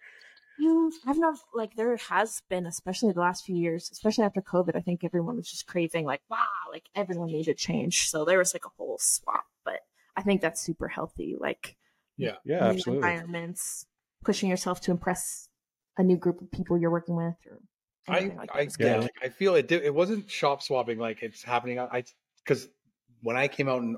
[0.57, 4.75] you, I've not like there has been, especially the last few years, especially after COVID.
[4.75, 8.09] I think everyone was just craving like, wow, like everyone needed change.
[8.09, 9.45] So there was like a whole swap,
[10.15, 11.35] I think that's super healthy.
[11.39, 11.75] Like
[12.17, 13.07] yeah yeah, absolutely.
[13.07, 13.85] environments,
[14.23, 15.49] pushing yourself to impress
[15.97, 17.59] a new group of people you're working with, or
[18.07, 18.55] I, like that.
[18.55, 19.67] I, yeah, like, I feel it.
[19.67, 21.79] Did, it wasn't shop swapping like it's happening.
[21.79, 22.03] I
[22.43, 22.67] because
[23.21, 23.97] when I came out in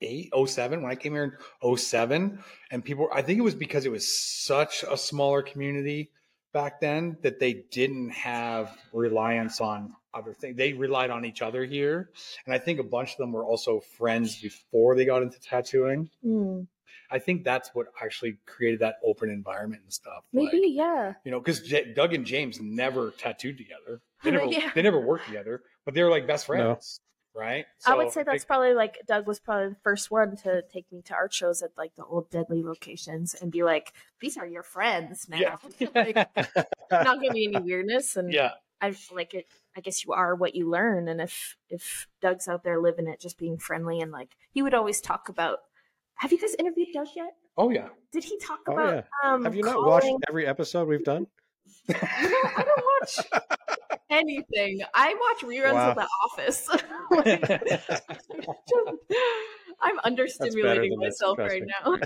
[0.00, 2.38] 08, 07, when I came here in 07,
[2.70, 6.10] and people, I think it was because it was such a smaller community
[6.52, 10.56] back then that they didn't have reliance on other things.
[10.56, 12.10] They relied on each other here,
[12.46, 16.10] and I think a bunch of them were also friends before they got into tattooing.
[16.24, 16.66] Mm,
[17.10, 20.24] I think that's what actually created that open environment and stuff.
[20.32, 21.12] maybe, Like, yeah.
[21.24, 21.60] you know, because
[21.94, 24.00] Doug and James never tattooed together.
[24.22, 24.70] They never, Yeah.
[24.74, 27.00] they never worked together, but they were like best friends,
[27.34, 27.66] right?
[27.84, 30.90] I would say So, that's probably like Doug was probably the first one to take
[30.92, 34.46] me to art shows at like the old deadly locations and be like, "These are
[34.46, 35.56] your friends, now." yeah,
[35.94, 39.46] like, not gonna be any weirdness, and yeah, I like it.
[39.76, 43.20] I guess you are what you learn, and if if Doug's out there living it,
[43.20, 45.58] just being friendly and like he would always talk about.
[46.16, 47.34] Have you guys interviewed Doug yet?
[47.56, 47.88] oh yeah.
[48.12, 49.04] Did he talk Oh, about?
[49.24, 51.26] Um, Have you not calling- watched every episode we've done?
[51.88, 52.00] You know,
[52.56, 53.18] I don't watch
[54.10, 54.80] anything.
[54.94, 55.90] I watch reruns Wow.
[55.90, 56.68] of The Office.
[57.10, 57.50] Like,
[59.80, 61.98] I'm understimulating myself right now.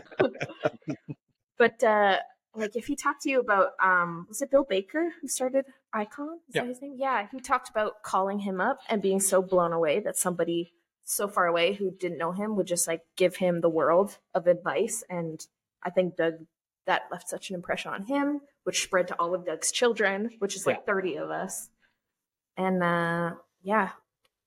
[1.58, 2.18] but uh
[2.56, 6.38] like if he talked to you about um was it Bill Baker who started Icon?
[6.48, 6.62] Is Yeah.
[6.62, 6.94] that his name?
[6.96, 10.72] Yeah, he talked about calling him up and being so blown away that somebody
[11.04, 14.46] so far away who didn't know him would just like give him the world of
[14.46, 15.46] advice and
[15.82, 16.34] I think Doug
[16.86, 20.54] that left such an impression on him, which spread to all of Doug's children, which
[20.56, 20.92] is like Yeah.
[20.92, 21.68] 30 of us.
[22.56, 23.90] And uh yeah,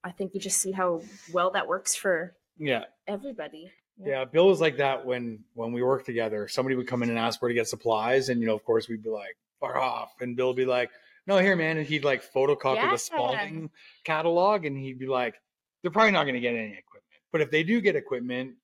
[0.03, 1.01] I think you just see how
[1.33, 3.71] well that works for yeah, everybody.
[4.03, 4.25] Yeah.
[4.25, 6.47] Bill was like that when when we worked together.
[6.47, 8.87] Somebody would come in and ask where to get supplies, and you know, of course,
[8.87, 10.89] we'd be like, "Fuck off," and Bill would be like,
[11.27, 12.91] "No, here, man," and he'd like photocopy Yeah.
[12.91, 13.69] the Spaulding
[14.05, 15.35] catalog, and he'd be like,
[15.81, 18.55] "They're probably not going to get any equipment, but if they do get equipment."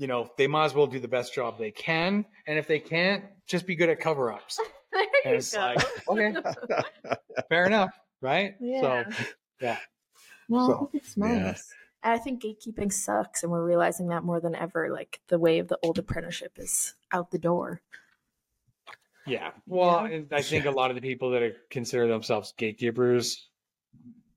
[0.00, 2.24] You know, they might as well do the best job they can.
[2.46, 4.60] And if they can't, just be good at cover ups.
[4.92, 5.60] There And you it's go.
[5.60, 6.34] like, okay,
[7.48, 7.90] fair enough,
[8.22, 8.54] right?
[8.60, 8.80] Yeah.
[8.80, 9.04] So
[9.60, 9.78] yeah.
[10.48, 11.24] No, So, I think it's yeah.
[12.02, 12.10] Nice.
[12.10, 14.90] And I think gatekeeping sucks, and we're realizing that more than ever.
[14.92, 17.80] Like the way of the old apprenticeship is out the door.
[19.26, 19.50] Yeah.
[19.66, 20.20] Well, Yeah.
[20.32, 23.48] I think a lot of the people that are, consider themselves gatekeepers,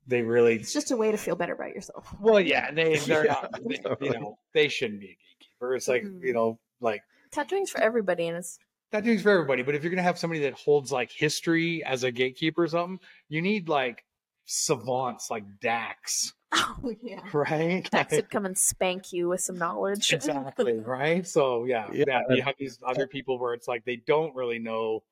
[0.06, 2.14] they really, It's just a way to feel better about yourself.
[2.20, 4.10] well, yeah, they, they're Yeah, not, they, totally.
[4.10, 5.74] you know, they shouldn't be a gatekeeper.
[5.76, 6.22] It's like, Mhm.
[6.22, 8.58] you know, like, Tattooing's for everybody, and it's
[8.90, 9.62] tattooing's for everybody.
[9.62, 13.00] But if you're gonna have somebody that holds like history as a gatekeeper or something,
[13.30, 14.04] you need like
[14.44, 17.20] savants like Dax, Oh yeah.
[17.32, 17.88] right?
[17.90, 20.12] Dax Like- would come and spank you with some knowledge.
[20.12, 21.26] exactly right.
[21.26, 22.04] So yeah, Yeah.
[22.08, 25.02] yeah, you have these other people where it's like they don't really know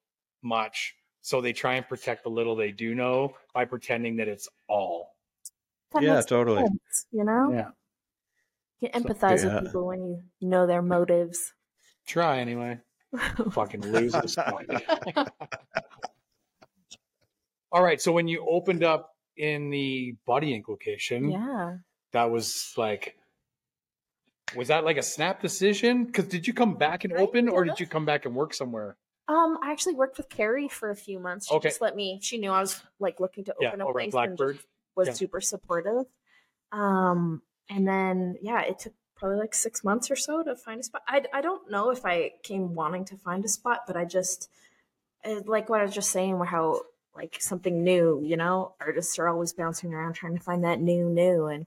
[0.42, 4.48] much, so they try and protect the little they do know by pretending that it's
[4.68, 5.14] all.
[5.92, 6.62] That yeah, totally.
[6.62, 7.70] sense, you know, Yeah,
[8.80, 9.56] you can empathize Yeah.
[9.56, 11.54] with people when you know their motives.
[12.06, 12.78] try anyway.
[13.52, 14.36] Fucking losers.
[17.72, 18.00] All right.
[18.00, 19.09] So when you opened up
[19.40, 21.76] in the body ink location, yeah.
[22.12, 23.16] that was like,
[24.54, 26.04] was that like a snap decision?
[26.04, 28.96] Because did you come back and open, or did you come back and work somewhere?
[29.28, 31.48] Um, I actually worked with Carrie for a few months.
[31.48, 31.68] She Okay.
[31.68, 32.18] just let me.
[32.20, 34.58] She knew I was like looking to Yeah, open a place and Blackbird.
[34.96, 35.14] was Yeah.
[35.14, 36.06] super supportive.
[36.72, 40.82] Um, and then yeah, it took probably like six months or so to find a
[40.82, 41.02] spot.
[41.06, 44.50] I I don't know if I came wanting to find a spot, but I just
[45.24, 46.80] uh, like what I was just saying, where how
[47.14, 51.08] like something new, you know, artists are always bouncing around trying to find that new
[51.08, 51.66] new and.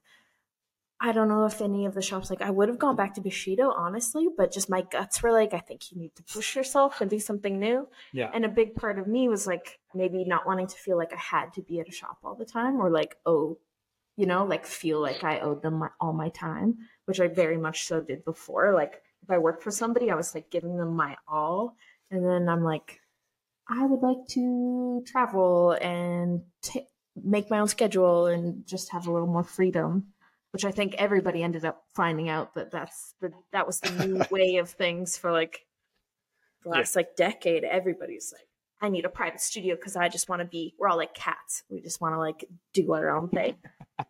[1.06, 3.22] I don't know if any of the shops like I would have gone back to
[3.22, 7.02] Bushido honestly, but just my guts were like I think you need to push yourself
[7.02, 7.90] and do something new.
[8.14, 8.32] Yeah.
[8.34, 11.18] And a big part of me was like maybe not wanting to feel like I
[11.18, 13.58] had to be at a shop all the time or like, oh,
[14.16, 17.58] you know, like feel like I owed them my, all my time, which I very
[17.58, 18.74] much so did before.
[18.74, 21.76] Like if I worked for somebody, I was like giving them my all.
[22.12, 23.02] And then I'm like,
[23.70, 29.12] I would like to travel and t- make my own schedule and just have a
[29.12, 30.08] little more freedom.
[30.52, 34.22] Which I think everybody ended up finding out that that's the that was the new
[34.32, 35.66] way of things for like
[36.64, 36.78] the Yeah.
[36.78, 37.64] last like decade.
[37.64, 38.48] Everybody's like,
[38.80, 40.76] I need a private studio because I just want to be.
[40.78, 41.64] We're all like cats.
[41.70, 43.56] We just want to like do our own thing.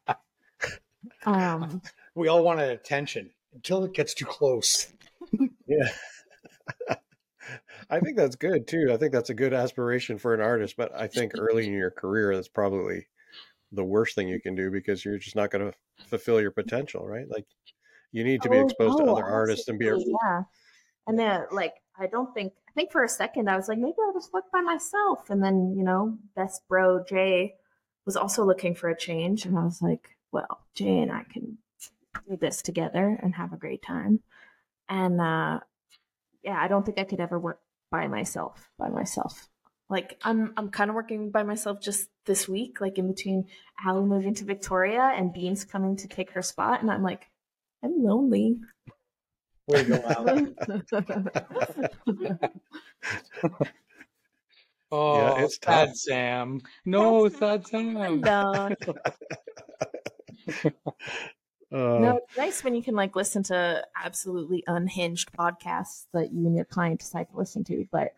[1.25, 1.81] um,
[2.15, 4.91] We all wanted attention until it gets too close.
[5.65, 5.87] Yeah.
[7.89, 8.89] I think that's good too.
[8.91, 11.91] I think that's a good aspiration for an artist, but I think early in your
[11.91, 13.07] career that's probably
[13.71, 17.05] the worst thing you can do because you're just not going to fulfill your potential,
[17.05, 17.25] right?
[17.29, 17.45] Like
[18.11, 20.43] you need to be Oh, exposed to oh, other artists and be a, yeah.
[21.07, 23.95] And then like I don't think I think for a second I was like maybe
[24.05, 27.55] I'll just work by myself, and then you know best bro Jay
[28.05, 31.57] was also looking for a change, and I was like, well, Jay and I can
[32.29, 34.19] do this together and have a great time,
[34.87, 35.59] and uh,
[36.43, 37.59] yeah, I don't think I could ever work
[37.91, 39.49] by myself by myself.
[39.89, 43.47] Like I'm I'm kind of working by myself just this week, like in between
[43.85, 47.29] Allie moving to Victoria and Beans coming to take her spot, and I'm like,
[47.83, 48.57] I'm lonely.
[49.67, 50.55] Way to go, Alan.
[54.95, 55.95] Oh, Yeah, it's sad tough.
[55.97, 56.61] Sam.
[56.85, 58.21] No, sad Sam.
[58.21, 58.69] no,
[61.73, 66.45] uh, no, it's nice when you can like listen to absolutely unhinged podcasts that you
[66.45, 67.87] and your client decide to listen to.
[67.91, 68.13] But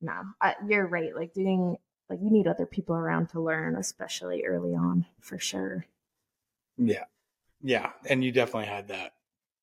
[0.00, 1.14] no, I, you're right.
[1.14, 5.84] Like doing like you need other people around to learn, especially early on, for sure.
[6.78, 7.04] Yeah,
[7.60, 9.14] yeah, and you definitely had that.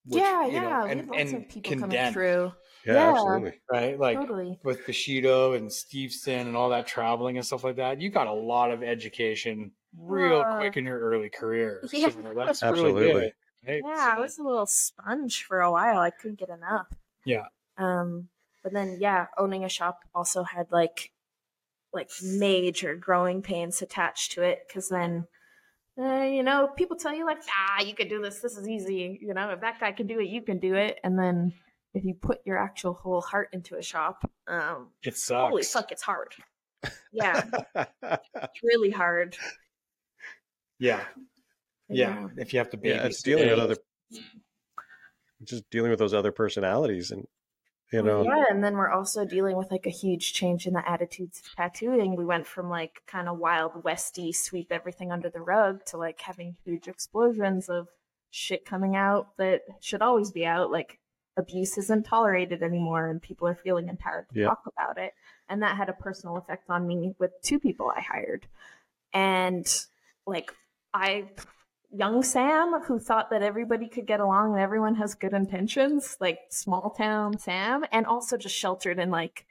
[0.06, 0.84] which, yeah, you know, yeah.
[0.84, 2.52] we and, lots and of people coming through.
[2.86, 3.12] yeah, yeah.
[3.12, 3.54] absolutely.
[3.71, 3.97] right?
[3.97, 4.60] Like totally.
[4.63, 8.34] with Bushido and Steveston and all that traveling and stuff like that, you got a
[8.34, 11.82] lot of education real Uh, quick in your early career.
[11.93, 13.02] yeah, So that's Absolutely.
[13.02, 13.34] really good.
[13.67, 13.82] right?
[13.86, 15.99] Yeah, I was a little sponge for a while.
[15.99, 16.88] I couldn't get enough.
[17.25, 17.45] Yeah.
[17.78, 18.30] Um,
[18.63, 21.12] but then yeah, owning a shop also had like
[21.91, 25.25] like major growing pains attached to it because then
[25.97, 29.17] uh, you know people tell you like ah you can do this this is easy
[29.19, 31.52] you know if that guy can do it you can do it and then
[31.95, 35.49] if you put your actual whole heart into a shop um It sucks.
[35.49, 36.36] holy fuck it's hard
[37.12, 37.43] yeah
[37.75, 39.36] it's really hard
[40.79, 41.03] Yeah,
[41.89, 42.27] yeah.
[42.37, 43.75] If you have to be, yeah, it's dealing with other,
[45.43, 47.27] just dealing with those other personalities, and
[47.91, 50.89] you know, yeah and then we're also dealing with like a huge change in the
[50.89, 52.15] attitudes of tattooing.
[52.15, 56.21] We went from like kind of wild westy sweep everything under the rug to like
[56.21, 57.87] having huge explosions of
[58.31, 60.99] shit coming out that should always be out like
[61.35, 64.47] abuse isn't tolerated anymore and people are feeling empowered to Yeah.
[64.49, 65.13] talk about it.
[65.47, 68.45] And that had a personal effect on me with two people i hired.
[69.13, 69.65] And
[70.27, 70.54] like
[70.94, 71.25] i
[71.92, 76.40] young Sam who thought that everybody could get along and everyone has good intentions, like
[76.50, 79.46] small town Sam, and also just sheltered in like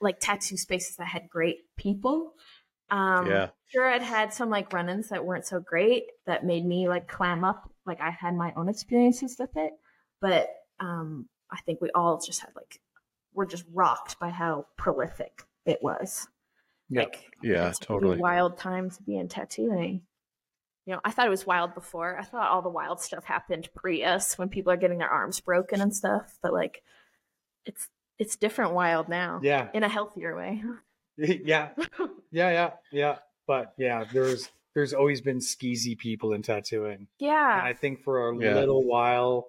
[0.00, 2.34] like tattoo spaces that had great people.
[2.90, 6.88] Um yeah, sure I'd had some like run-ins that weren't so great that made me
[6.88, 7.70] like clam up.
[7.86, 9.72] Like I had my own experiences with it.
[10.20, 10.48] But
[10.80, 12.80] um I think we all just had like
[13.34, 16.26] we're just rocked by how prolific it was.
[16.90, 17.04] Yep.
[17.04, 18.18] Like yeah, totally.
[18.18, 20.02] wild time to be in tattooing.
[20.86, 22.18] You know, I thought it was wild before.
[22.18, 25.40] I thought all the wild stuff happened pre us when people are getting their arms
[25.40, 26.36] broken and stuff.
[26.42, 26.82] But like,
[27.64, 29.40] it's it's different wild now.
[29.42, 30.62] Yeah, In a healthier way.
[31.16, 31.70] yeah,
[32.30, 33.16] yeah, yeah, yeah.
[33.46, 36.92] But yeah, there's there's always been skeezy people in tattooing.
[36.94, 37.60] And Yeah.
[37.62, 38.54] I think for a Yeah.
[38.54, 39.48] little while,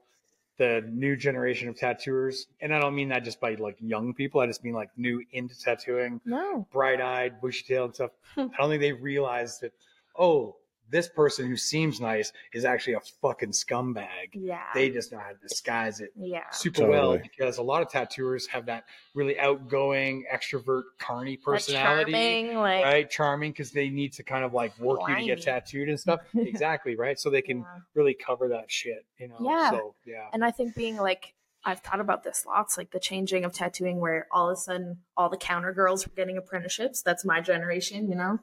[0.57, 4.39] the new generation of tattooers, and I don't mean that just by like young people.
[4.41, 6.67] I just mean like new into tattooing, No.
[6.71, 8.11] bright eyed, bushy tailed and stuff.
[8.37, 9.71] I don't think they realized that.
[10.15, 10.57] Oh,
[10.89, 14.29] this person who seems nice is actually a fucking scumbag.
[14.33, 14.61] Yeah.
[14.73, 16.49] They just know how to disguise it yeah.
[16.51, 22.11] super well because a lot of tattooers have that really outgoing, extrovert, carny That personality
[22.11, 23.09] charming, like right?
[23.09, 26.21] Charming because they need to kind of like work you to get tattooed and stuff.
[26.35, 27.19] exactly, right?
[27.19, 27.79] So they can Yeah.
[27.95, 29.37] really cover that shit, you know.
[29.41, 29.71] Yeah.
[29.71, 30.27] So yeah.
[30.33, 31.33] And I think being like,
[31.65, 34.97] I've thought about this lots, like the changing of tattooing, where all of a sudden
[35.15, 37.01] all the counter girls were getting apprenticeships.
[37.01, 38.39] That's my generation, you know.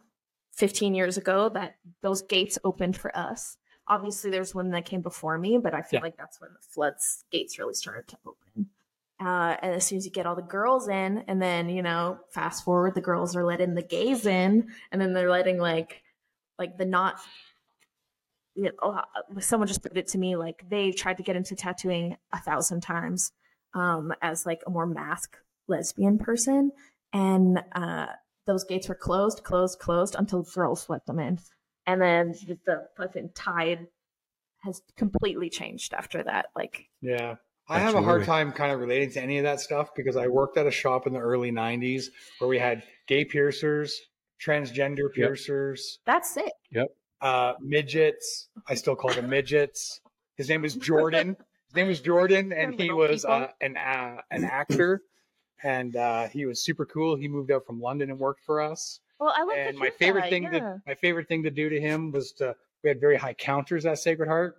[0.53, 3.57] Fifteen years ago, that those gates opened for us.
[3.86, 6.05] Obviously, there's one that came before me, but I feel Yeah.
[6.05, 8.70] like that's when the floods gates really started to open.
[9.20, 12.18] Uh, and as soon as you get all the girls in, and then you know,
[12.30, 16.03] fast forward, the girls are letting the gays in, and then they're letting like,
[16.59, 17.20] like the not
[18.55, 19.03] you know, uh,
[19.40, 22.80] someone just put it to me like they tried to get into tattooing a thousand
[22.80, 23.32] times
[23.74, 25.36] um, as like a more mask
[25.68, 26.72] lesbian person,
[27.12, 28.07] and uh,
[28.51, 31.38] those gates were closed, closed, closed until girls let them in,
[31.86, 33.86] and then the, the fucking tide
[34.64, 36.46] has completely changed after that.
[36.57, 37.36] Like, Yeah.
[37.68, 40.26] I have a hard time kind of relating to any of that stuff because I
[40.26, 42.07] worked at a shop in the early 90s
[42.40, 43.96] where we had gay piercers,
[44.44, 46.53] transgender piercers, that's it.
[46.72, 46.88] Yep.
[47.20, 48.48] Uh, midgets.
[48.68, 50.01] I still call them midgets.
[50.36, 51.36] His name was Jordan.
[51.68, 53.36] His name was Jordan, and he was people.
[53.36, 55.03] uh, an uh, an actor,
[55.62, 57.16] and uh, he was super cool.
[57.16, 59.00] He moved out from London and worked for us.
[59.18, 60.50] Well, I love and my favorite that, thing yeah.
[60.50, 63.84] to my favorite thing to do to him was to we had very high counters
[63.84, 64.56] at Sacred Heart.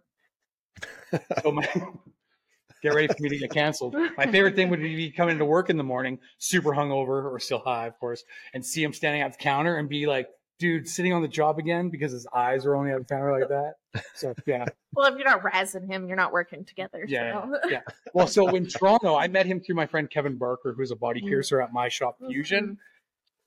[1.41, 1.67] So my
[2.81, 3.95] get ready for me to get canceled.
[4.17, 7.59] My favorite thing would be coming to work in the morning, super hungover or still
[7.59, 8.23] high, of course,
[8.53, 10.27] and see him standing at the counter and be like,
[10.61, 14.03] "Dude, sitting on the job again," because his eyes are only the counter like that.
[14.15, 17.03] So yeah, Well, if you're not razzing him, you're not working together.
[17.07, 17.69] yeah, so.
[17.69, 17.81] yeah.
[18.13, 21.21] Well, so in Toronto, I met him through my friend Kevin Barker, who's a body
[21.21, 21.27] Mm.
[21.29, 22.27] piercer at my shop, Mhm.
[22.27, 22.77] Fusion.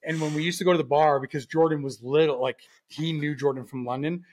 [0.03, 2.59] And when we used to go to the bar, because Jordan was little, like
[2.89, 4.25] he knew Jordan from London,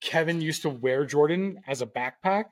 [0.00, 2.46] Kevin used to wear Jordan as a backpack,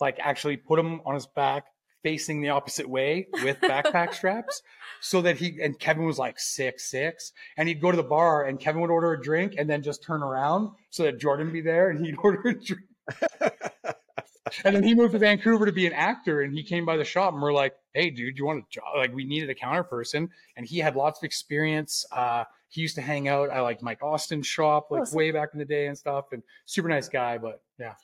[0.00, 1.64] like actually put him on his back
[2.02, 4.62] facing the opposite way with backpack straps
[5.00, 8.44] so that he and Kevin was like six six and he'd go to the bar
[8.44, 11.52] and Kevin would order a drink and then just turn around so that Jordan would
[11.52, 12.82] be there and he'd order a drink
[14.64, 17.04] and then he moved to Vancouver to be an actor, and he came by the
[17.04, 19.82] shop, and we're like, "Hey, dude, you want a job?" Like, we needed a counter
[19.82, 22.04] person, and he had lots of experience.
[22.12, 25.30] Uh, he used to hang out at like Mike Austin's shop, like Oh, so- way
[25.30, 27.38] back in the day and stuff, and super nice guy.
[27.38, 27.94] But yeah,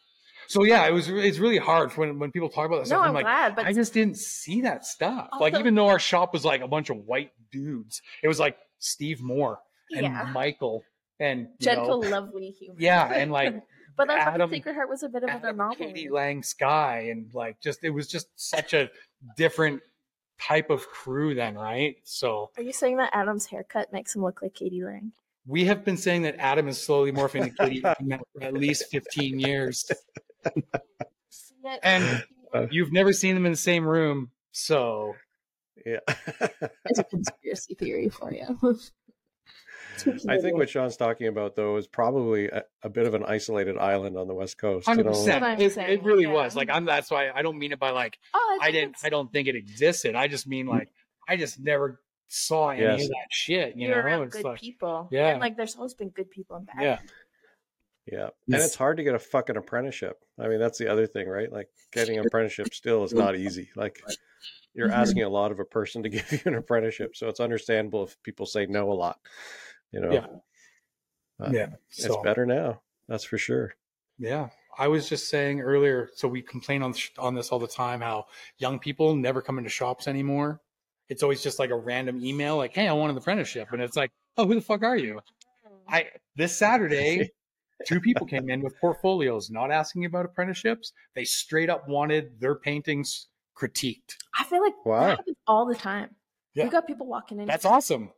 [0.46, 3.02] so yeah, it was it's really hard when when people talk about this No, stuff.
[3.04, 5.28] I'm I'm like, glad, but I just didn't see that stuff.
[5.40, 8.56] like, even though our shop was like a bunch of white dudes, it was like
[8.78, 9.58] Steve Moore
[9.92, 10.82] and yeah, Michael
[11.20, 12.80] and you gentle, know, lovely human.
[12.80, 13.54] yeah, and like
[13.96, 15.76] but that's Adam- why Sacred Heart was a bit of an Adam anomaly.
[15.76, 18.90] Katie Lang Sky and like just it was just such a
[19.36, 19.80] different
[20.40, 21.96] type of crew then, right?
[22.04, 25.12] So Are you saying that Adam's haircut makes him look like Katie Lang?
[25.46, 28.86] we have been saying that Adam is slowly morphing into Katie Lang for at least
[28.90, 29.84] 15 years.
[31.82, 34.30] And uh, you've never seen them in the same room.
[34.52, 35.14] So
[35.84, 35.98] yeah.
[36.86, 38.58] It's a conspiracy theory for you.
[40.28, 43.78] I think what Shawn's talking about though is probably a, a bit of an isolated
[43.78, 44.86] island on the west coast.
[44.86, 45.10] You hundred know?
[45.12, 45.40] percent.
[45.40, 46.32] That's what I'm It, it really yeah.
[46.32, 46.56] was.
[46.56, 49.32] Like I'm that's why I don't mean it by like oh, I didn't I don't
[49.32, 50.14] think it existed.
[50.14, 50.90] I just mean like
[51.28, 53.02] I just never saw any Yes.
[53.04, 53.76] of that shit.
[53.76, 55.08] You you're know, around it's good like people.
[55.12, 55.28] Yeah.
[55.28, 56.82] and like there's always been good people and bad.
[56.82, 56.98] yeah.
[58.06, 58.28] Yeah.
[58.46, 60.18] And it's hard to get a fucking apprenticeship.
[60.38, 61.50] I mean, that's the other thing, right?
[61.50, 63.70] Like getting an apprenticeship still is not easy.
[63.76, 64.02] Like
[64.74, 64.94] you're Mhm.
[64.94, 67.16] asking a lot of a person to give you an apprenticeship.
[67.16, 69.18] So it's understandable if people say no a lot.
[69.90, 70.26] You know, Yeah.
[71.40, 71.66] Uh, Yeah.
[71.88, 72.82] it's So- better now.
[73.08, 73.74] That's for sure.
[74.18, 76.08] Yeah, I was just saying earlier.
[76.14, 78.00] So we complain on on this all the time.
[78.00, 78.26] How
[78.58, 80.60] young people never come into shops anymore.
[81.08, 83.96] It's always just like a random email, like, "Hey, I want an apprenticeship," and it's
[83.96, 85.20] like, "Oh, who the fuck are you?"
[85.88, 87.32] I this Saturday,
[87.86, 90.92] two people came in with portfolios, not asking about apprenticeships.
[91.14, 94.16] They straight up wanted their paintings critiqued.
[94.38, 95.00] I feel like Wow.
[95.00, 96.14] that happens all the time.
[96.54, 96.64] Yeah.
[96.64, 98.12] You got people walking in That's awesome.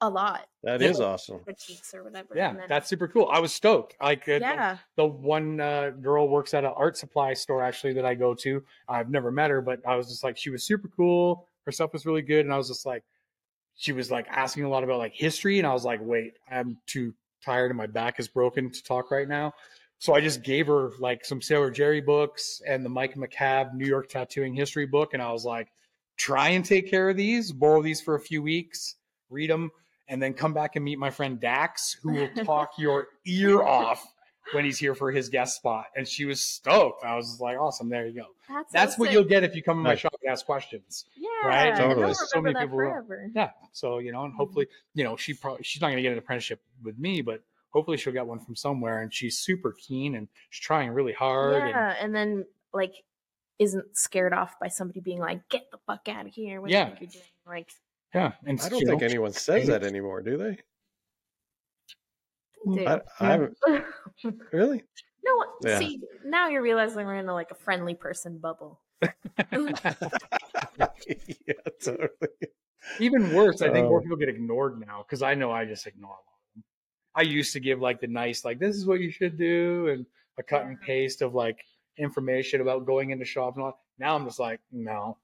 [0.00, 0.88] a lot, That Yeah.
[0.88, 1.40] is awesome.
[1.44, 2.34] critiques or whatever.
[2.36, 3.28] Yeah, then- that's super cool.
[3.30, 3.96] I was stoked.
[4.00, 4.78] Like, yeah.
[4.96, 8.64] the one uh, girl works at an art supply store actually that I go to.
[8.88, 11.48] I've never met her, but I was just like, she was super cool.
[11.66, 13.04] Her stuff was really good, and I was just like,
[13.74, 16.78] she was like asking a lot about like history, and I was like, wait, I'm
[16.86, 19.52] too tired and my back is broken to talk right now.
[19.98, 23.86] So I just gave her like some Sailor Jerry books and the Mike McCabe New
[23.86, 25.68] York Tattooing History book, and I was like,
[26.16, 28.96] try and take care of these, borrow these for a few weeks,
[29.30, 29.70] read them,
[30.08, 34.11] and then come back and meet my friend Dax, who will talk your ear off
[34.52, 35.86] when he's here for his guest spot.
[35.96, 37.04] And she was stoked.
[37.04, 38.26] I was like, awesome, there you go.
[38.48, 41.04] That's, so That's what you'll get if you come in my shop and ask questions.
[41.16, 41.76] Yeah, right?
[41.76, 42.12] Totally.
[42.14, 42.90] So many that people will.
[42.90, 43.30] forever.
[43.34, 43.50] Yeah.
[43.72, 46.60] So, you know, and hopefully, you know, she probably she's not gonna get an apprenticeship
[46.82, 50.64] with me, but hopefully she'll get one from somewhere and she's super keen and she's
[50.64, 52.94] trying really hard and Yeah, and then like
[53.58, 56.90] isn't scared off by somebody being like, "Get the fuck out of here!" What Yeah.
[56.90, 57.24] you think you're doing?
[57.46, 57.70] Like,
[58.14, 58.32] yeah.
[58.44, 60.58] And I don't think know, anyone says that anymore, do they?
[62.66, 62.86] Mm, dude.
[62.86, 63.36] I, I
[64.52, 64.84] really.
[65.24, 65.78] no, uh, Yeah.
[65.78, 68.80] see, now you're realizing we're in a, like a friendly person bubble.
[69.02, 69.08] yeah,
[71.82, 72.08] totally.
[73.00, 74.02] even worse, I think more Oh.
[74.02, 76.64] people get ignored now because I know I just ignore a lot of them.
[77.14, 80.06] I used to give like the nice, like this is what you should do, and
[80.38, 80.82] a cut and mm.
[80.82, 81.58] paste of like
[81.98, 83.80] information about going into shops and all.
[83.98, 85.18] Now I'm just like, no,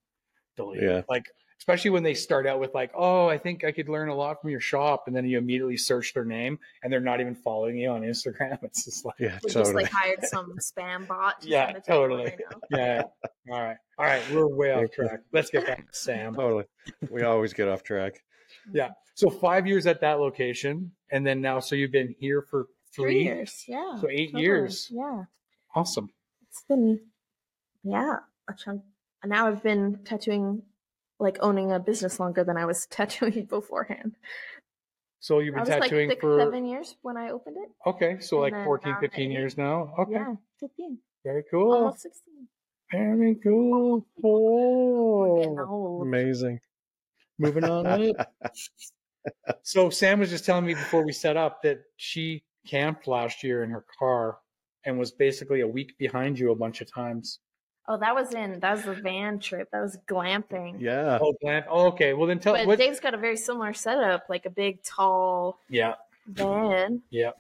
[0.57, 0.83] delete.
[0.83, 1.03] Yeah.
[1.09, 1.25] Like
[1.59, 4.41] especially when they start out with like, oh, I think I could learn a lot
[4.41, 7.77] from your shop, and then you immediately search their name and they're not even following
[7.77, 8.59] you on Instagram.
[8.63, 11.41] It's just like, Yeah, We just like hired some spam bot.
[11.43, 12.39] To Yeah, send it to everyone totally.
[12.71, 13.03] Yeah,
[13.51, 15.21] all right, all right, we're way off track.
[15.33, 16.35] Let's get back to Sam.
[16.35, 16.65] totally.
[17.11, 18.15] We always get off track.
[18.69, 18.77] Mm-hmm.
[18.77, 18.91] Yeah.
[19.15, 23.05] So five years at that location, and then now, so you've been here for three,
[23.15, 23.97] Three years, yeah.
[24.01, 24.89] so eight totally, years.
[24.91, 25.25] Yeah,
[25.75, 26.09] Awesome.
[26.49, 27.01] it's been
[27.83, 28.17] yeah
[28.49, 28.83] a chunk.
[29.25, 30.63] Now I've been tattooing,
[31.19, 34.17] like owning a business longer than I was tattooing beforehand.
[35.21, 37.69] So you've I been was like tattooing six, for seven years when I opened it.
[37.89, 39.33] okay, so and like then 14, now 15 eight.
[39.35, 39.93] years now.
[39.99, 41.73] Okay, Yeah, fifteen, very cool.
[41.73, 42.47] almost sixteen.
[42.93, 44.07] Very cool.
[44.25, 45.59] Oh.
[45.69, 46.03] old.
[46.07, 46.61] Amazing.
[47.39, 48.33] Moving on up.
[49.63, 53.63] so Sam was just telling me before we set up that she camped last year
[53.63, 54.39] in her car
[54.85, 57.41] and was basically a week behind you a bunch of times.
[57.91, 59.71] Oh, that was in that was the van trip.
[59.73, 60.77] That was glamping.
[60.79, 61.19] Yeah.
[61.21, 61.65] Oh, Glenn.
[61.69, 62.13] Oh, okay.
[62.13, 62.79] Well, then tell But what.
[62.79, 65.95] Dave's got a very similar setup, like a big, tall yeah,
[66.27, 67.01] van.
[67.11, 67.31] yeah,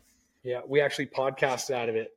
[0.42, 0.62] yeah.
[0.66, 2.16] We actually podcasted out of it.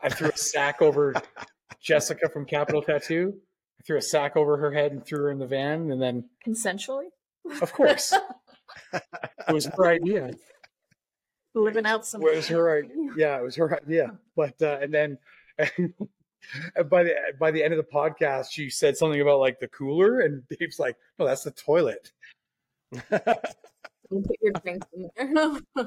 [0.00, 1.14] I threw a sack over
[1.80, 3.34] Jessica from Capital Tattoo.
[3.78, 6.24] I threw a sack over her head and threw her in the van, and then,
[6.44, 7.06] Consensually
[7.62, 8.12] of course,
[8.92, 10.32] it was her idea.
[11.54, 12.22] living out some.
[12.22, 12.96] It was her idea.
[13.16, 14.18] Yeah, it was her idea.
[14.36, 15.18] But uh, and then
[15.58, 15.94] and
[16.88, 20.20] by the by the end of the podcast, she said something about like the cooler,
[20.20, 22.12] and Dave's like, "No, that's the toilet."
[22.92, 23.00] You
[24.22, 25.86] put your drinks in there.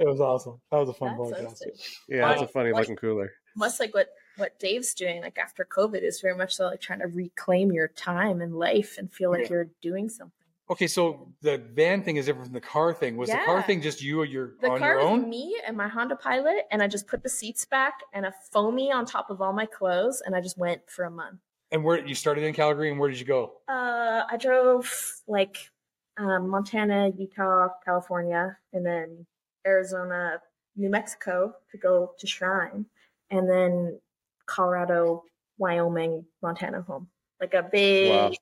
[0.00, 0.60] It was awesome.
[0.70, 1.56] That was a fun That's podcast.
[1.56, 1.74] sick.
[2.08, 2.50] yeah, it's a Wow.
[2.52, 3.32] funny looking cooler.
[3.56, 7.00] Much like what what Dave's doing, like after COVID, is very much so like trying
[7.00, 9.54] to reclaim your time and life and feel like Yeah.
[9.54, 10.37] you're doing something.
[10.70, 13.16] Okay, so the van thing is different from the car thing.
[13.16, 13.62] Was the car Yeah.
[13.62, 15.28] thing just you or your The on car your was own?
[15.28, 18.92] me and my Honda Pilot, and I just put the seats back and a foamy
[18.92, 21.40] on top of all my clothes, and I just went for a month.
[21.70, 23.52] And where you started in Calgary, and where did you go?
[23.68, 24.90] Uh, I drove
[25.26, 25.70] like
[26.18, 29.26] um, Montana, Utah, California, and then
[29.66, 30.40] Arizona,
[30.76, 32.86] New Mexico to go to Shrine,
[33.30, 34.00] and then
[34.46, 35.24] Colorado,
[35.58, 37.08] Wyoming, Montana home.
[37.40, 38.34] Like a big,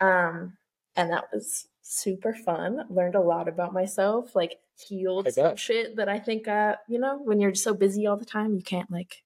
[0.00, 0.56] um,
[0.98, 2.84] and that was super fun.
[2.90, 7.18] Learned a lot about myself, like healed some shit that I think, uh, you know,
[7.22, 9.22] when you're so busy all the time, you can't like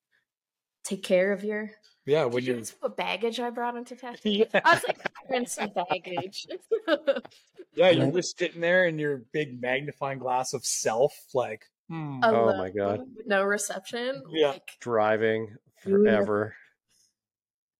[0.85, 1.70] take care of your.
[2.05, 2.64] Yeah, when you you.
[2.64, 4.31] see what baggage I brought into tattoo?
[4.31, 6.47] Yeah, I was like, carrying some baggage.
[7.75, 12.20] yeah, you're just sitting there in your big magnifying glass of self, like, hmm.
[12.23, 13.01] Oh my God.
[13.25, 14.23] No reception.
[14.31, 14.49] Yeah.
[14.49, 16.55] Like, Driving forever.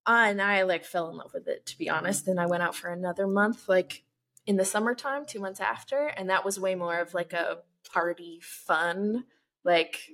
[0.05, 2.27] Uh, and I like fell in love with it to be honest.
[2.27, 4.03] And I went out for another month, like
[4.45, 7.59] in the summertime, two months after, and that was way more of like a
[7.91, 9.25] party fun,
[9.63, 10.09] like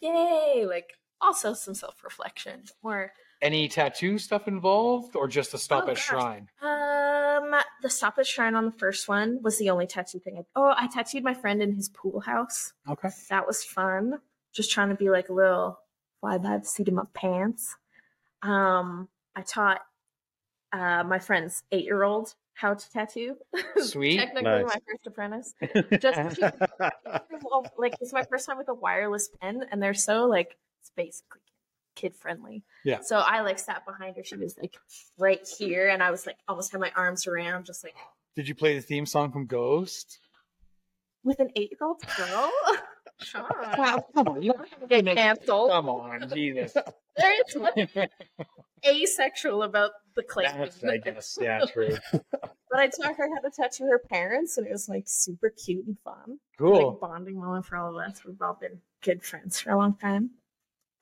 [0.00, 2.64] yay, like also some self reflection.
[2.82, 6.04] More any tattoo stuff involved, or just the stop Oh, at gosh.
[6.04, 6.48] Shrine?
[6.62, 10.38] um the stop at shrine on the first one was the only tattoo thing.
[10.38, 12.72] I, oh, I tattooed my friend in his pool house.
[12.88, 13.10] Okay.
[13.28, 14.20] That was fun.
[14.52, 15.78] Just trying to be like a little
[16.20, 17.76] fly by the seat of my pants.
[18.42, 19.80] Um, I taught
[20.72, 23.36] uh, my friend's eight year old how to tattoo.
[23.78, 24.18] Sweet.
[24.18, 24.64] Technically, Nice.
[24.66, 25.54] my first apprentice.
[26.00, 26.40] Just
[27.42, 30.90] well, like it's my first time with a wireless pen, and they're so like it's
[30.96, 31.40] basically
[31.96, 32.62] kid friendly.
[32.84, 33.00] Yeah.
[33.02, 34.24] So I like sat behind her.
[34.24, 34.76] She was like
[35.18, 37.94] right here, and I was like almost had my arms around, just like
[38.36, 40.18] Did you play the theme song from Ghost?
[41.24, 42.50] with an eight year old girl.
[43.22, 43.44] Shawn.
[43.78, 45.70] Wow, come on, you don't have to Get make- canceled.
[45.70, 46.74] Come on, Jesus.
[47.16, 48.08] There is nothing
[48.86, 50.46] asexual about the clay.
[50.46, 51.96] That's, I guess, yeah, true.
[52.74, 55.86] But I taught her how to tattoo her parents, and it was like super cute
[55.86, 56.40] and fun.
[56.58, 56.90] Cool.
[56.90, 58.24] Like bonding moment for all of us.
[58.26, 60.30] We've all been good friends for a long time.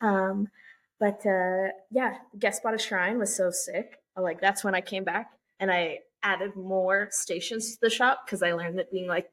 [0.03, 0.49] Um,
[1.01, 4.01] but uh, yeah, guest spot a Shrine was so sick.
[4.18, 5.30] like that's when I came back
[5.61, 9.30] and I added more stations to the shop because I learned that being like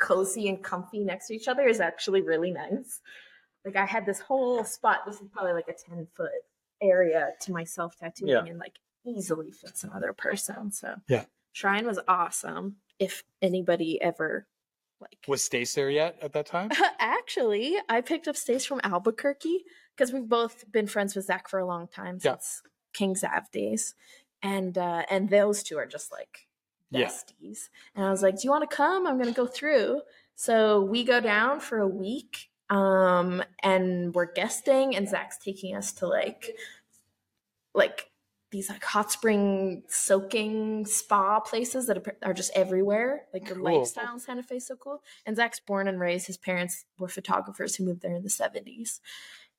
[0.00, 3.02] cozy and comfy next to each other is actually really nice.
[3.62, 5.00] Like I had this whole spot.
[5.04, 6.30] This is probably like a ten foot
[6.82, 8.44] area to myself tattooing, Yeah.
[8.44, 10.70] and like easily fits another person.
[10.72, 11.24] So Yeah.
[11.52, 12.76] Shrine was awesome.
[12.98, 14.46] If anybody ever
[15.00, 16.70] like Was Stace there yet at that time?
[16.98, 19.64] Actually, I picked up Stace from Albuquerque
[19.96, 22.32] because we've both been friends with Zach for a long time Yeah.
[22.32, 22.62] since
[22.94, 23.94] King Zav days,
[24.42, 26.46] and uh, and those two are just like
[26.90, 27.06] Yeah.
[27.08, 27.68] besties.
[27.94, 29.06] And I was like, "Do you want to come?
[29.06, 30.02] I'm going to go through."
[30.36, 35.92] So we go down for a week, um, and we're guesting, and Zach's taking us
[35.94, 36.56] to like,
[37.74, 38.10] like
[38.50, 43.26] these like hot spring soaking spa places that are- just everywhere.
[43.32, 43.64] Like the Cool.
[43.78, 45.02] lifestyle in Santa Fe is so cool.
[45.26, 46.26] And Zach's born and raised.
[46.28, 49.00] His parents were photographers who moved there in the seventies,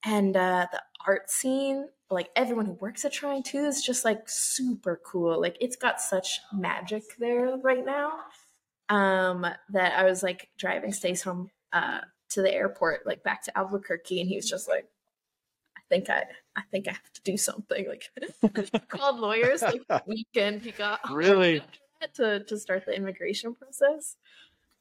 [0.03, 4.29] and uh, the art scene, like everyone who works at Shrine too, is just like
[4.29, 5.41] super cool.
[5.41, 8.11] Like it's got such magic there right now.
[8.87, 13.57] Um, that I was like driving Stace home uh to the airport, like back to
[13.57, 14.87] Albuquerque, and he was just like,
[15.77, 16.23] I think I
[16.55, 17.87] I think I have to do something.
[17.87, 21.61] Like called lawyers like weekend he got Really?
[22.15, 24.17] to to start the immigration process.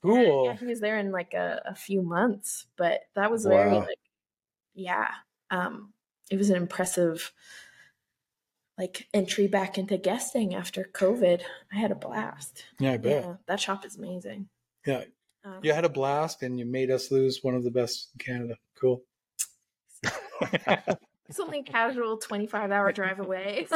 [0.02, 0.46] Cool.
[0.46, 3.78] Yeah, he was there in like a, a few months, but that was very Wow.
[3.80, 3.98] like,
[4.74, 5.08] yeah,
[5.50, 5.92] um,
[6.30, 7.32] it was an impressive
[8.76, 11.40] like entry back into guesting after COVID.
[11.72, 12.64] I had a blast.
[12.78, 13.24] Yeah, I bet.
[13.24, 14.48] Yeah, that shop is amazing.
[14.84, 15.04] Yeah.
[15.44, 18.18] Um, You had a blast and you made us lose one of the best in
[18.24, 18.56] Canada.
[18.80, 19.02] Cool.
[21.26, 23.66] It's only a casual 25 hour drive away.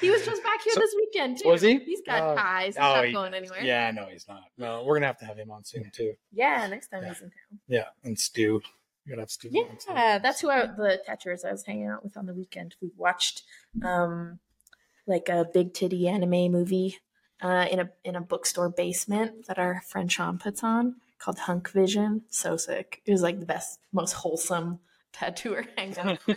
[0.00, 1.48] he was just back here So- this weekend, too.
[1.48, 1.78] Was he?
[1.80, 2.36] He's got Oh.
[2.36, 2.66] ties.
[2.66, 3.60] He's Oh, not he- going anywhere.
[3.62, 4.44] yeah, no, he's not.
[4.56, 6.14] No, we're gonna have to have him on soon too.
[6.32, 7.08] Yeah, next time Yeah.
[7.08, 7.60] he's in town.
[7.66, 8.40] Yeah, and Stu.
[9.04, 9.48] You're gonna have Stu.
[9.48, 9.96] on soon.
[9.96, 12.76] Yeah, that's who I, the tattooers I was hanging out with on the weekend.
[12.80, 13.42] We watched
[13.84, 14.38] um
[15.06, 16.98] like a big titty anime movie
[17.42, 21.70] uh in a in a bookstore basement that our friend Sean puts on called Hunk
[21.70, 22.22] Vision.
[22.30, 23.00] So sick.
[23.06, 24.80] It was like the best, most wholesome
[25.12, 26.18] tattooer hangout.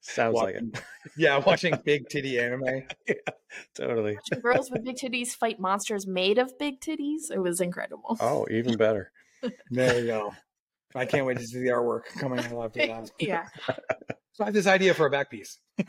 [0.00, 0.82] Sounds like it.
[1.16, 2.84] Yeah, watching big titty anime.
[3.74, 4.14] Totally.
[4.14, 7.30] Watching girls with big titties fight monsters made of big titties.
[7.30, 8.16] It was incredible.
[8.20, 9.10] Oh, even better.
[9.70, 10.34] There you go.
[10.94, 13.10] I can't wait to see the artwork coming out after that.
[13.18, 13.48] yeah.
[14.34, 15.58] So I have this idea for a back piece.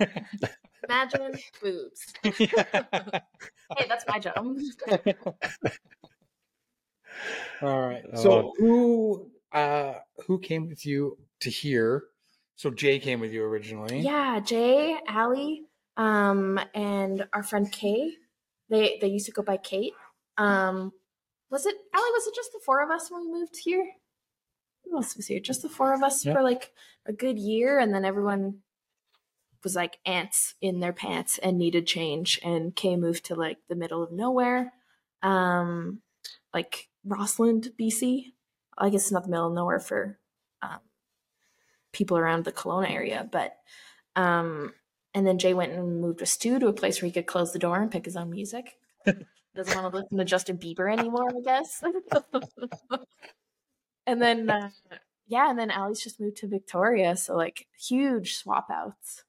[0.87, 2.13] Imagine boobs.
[3.75, 4.35] Hey, that's my job.
[7.63, 8.03] All right.
[8.13, 8.21] Oh.
[8.21, 9.95] So who uh
[10.27, 12.03] who came with you to here?
[12.55, 14.01] So Jay came with you originally.
[14.01, 15.63] Yeah, Jay, Allie,
[15.97, 18.11] um, and our friend Kay.
[18.69, 19.93] They they used to go by Kate.
[20.37, 20.91] Um,
[21.49, 22.11] was it Allie?
[22.13, 23.87] Was it just the four of us when we moved here?
[24.86, 25.39] Who else was here?
[25.39, 26.33] Just the four of us Yeah.
[26.33, 26.71] for like
[27.05, 28.61] a good year, and then everyone
[29.63, 32.39] was like ants in their pants and needed change.
[32.43, 34.73] And Kay moved to like the middle of nowhere,
[35.23, 36.01] um,
[36.53, 38.33] like Rossland, BC.
[38.77, 40.19] I guess it's not the middle of nowhere for
[40.61, 40.79] um,
[41.91, 43.55] people around the Kelowna area, but
[44.15, 44.73] um,
[45.13, 47.53] and then Jay went and moved with Stu to a place where he could close
[47.53, 48.77] the door and pick his own music.
[49.55, 51.81] Doesn't want to listen to Justin Bieber anymore, I guess.
[54.08, 54.70] and then, uh,
[55.28, 59.24] yeah, and then Allie's just moved to Victoria, so like huge swap outs.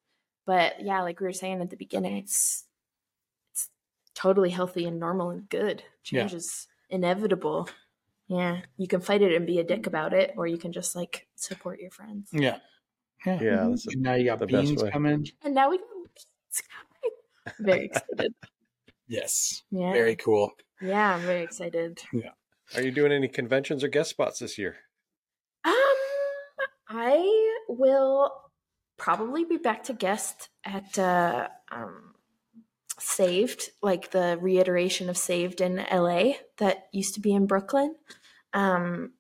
[0.45, 2.65] But yeah, like we were saying at the beginning, it's
[3.53, 3.69] it's
[4.15, 5.83] totally healthy and normal and good.
[6.11, 6.21] Yeah.
[6.23, 7.69] Change is inevitable.
[8.29, 10.95] Yeah, you can fight it and be a dick about it, or you can just
[10.97, 12.29] like support your friends.
[12.33, 12.59] Yeah.
[13.25, 13.41] Yeah.
[13.41, 14.91] Yeah, that's And now you got the best beans way.
[14.91, 15.27] coming.
[15.43, 15.87] And now we got
[17.59, 18.35] very excited.
[19.09, 19.63] Yes.
[19.71, 20.51] Yeah, Very cool.
[20.81, 22.01] yeah, I'm very excited.
[22.75, 24.77] Are you doing any conventions or guest spots this year?
[25.65, 25.75] Um,
[26.89, 28.33] I will
[28.97, 32.15] probably be back to guest at uh, um,
[32.99, 37.95] Saved, like the reiteration of Saved in LA that used to be in Brooklyn.
[38.53, 39.13] Um,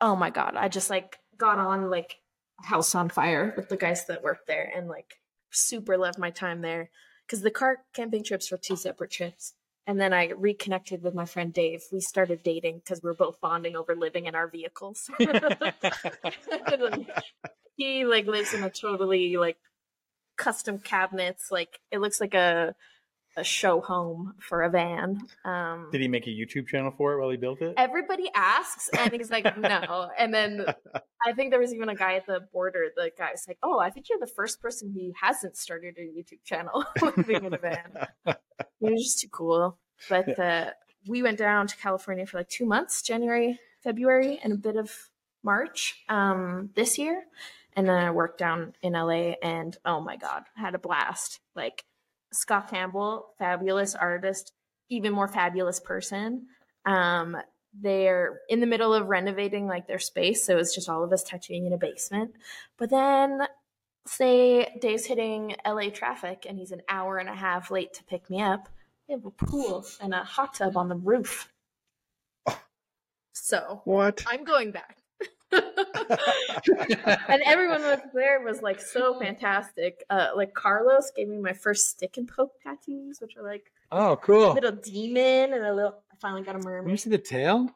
[0.00, 2.16] oh my god, I just like got on like
[2.62, 5.20] House on Fire with the guys that work there, and like
[5.50, 6.90] super loved my time there
[7.26, 9.54] because the car camping trips were two separate trips.
[9.86, 11.82] And then I reconnected with my friend Dave.
[11.92, 15.10] We started dating because we were both bonding over living in our vehicles.
[17.76, 19.56] he like lives in a totally like
[20.36, 21.50] custom cabinets.
[21.50, 22.76] Like it looks like a
[23.36, 25.20] a show home for a van.
[25.44, 27.74] Um, Did he make a YouTube channel for it while he built it?
[27.76, 30.64] everybody asks and he's like no and then
[31.24, 33.78] i think there was even a guy at the border the guy was like oh
[33.78, 36.84] i think you're the first person who hasn't started a youtube channel
[37.16, 37.90] living in a van
[38.80, 39.78] was just too cool
[40.08, 40.70] but uh,
[41.06, 44.90] we went down to california for like two months january february and a bit of
[45.42, 47.24] march um, this year
[47.74, 51.40] And then I worked down in LA and oh my God, had a blast.
[51.56, 51.84] Like
[52.32, 54.52] Scott Campbell, fabulous artist,
[54.88, 56.46] even more fabulous person.
[56.84, 57.36] Um,
[57.78, 60.44] they're in the middle of renovating like their space.
[60.44, 62.32] So it's just all of us tattooing in a basement.
[62.78, 63.46] But then
[64.06, 68.28] say Dave's hitting LA traffic and he's an hour and a half late to pick
[68.28, 68.68] me up.
[69.08, 71.50] We have a pool and a hot tub on the roof.
[73.32, 74.22] So What?
[74.26, 75.01] I'm going back.
[77.28, 80.04] and everyone was there was like so fantastic.
[80.10, 84.12] Uh, like Carlos gave me my first stick and poke tattoos, which are like oh,
[84.12, 84.54] a cool.
[84.54, 86.02] little demon and a little.
[86.12, 87.00] I finally got a Let me mermaid.
[87.00, 87.68] see the tail.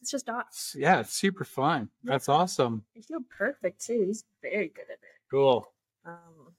[0.00, 0.76] It's just dots.
[0.78, 1.88] Yeah, it's super fun.
[2.04, 2.84] That's awesome.
[2.96, 4.04] I feel perfect too.
[4.06, 5.00] He's very good at it.
[5.30, 5.72] Cool.
[6.04, 6.52] Um,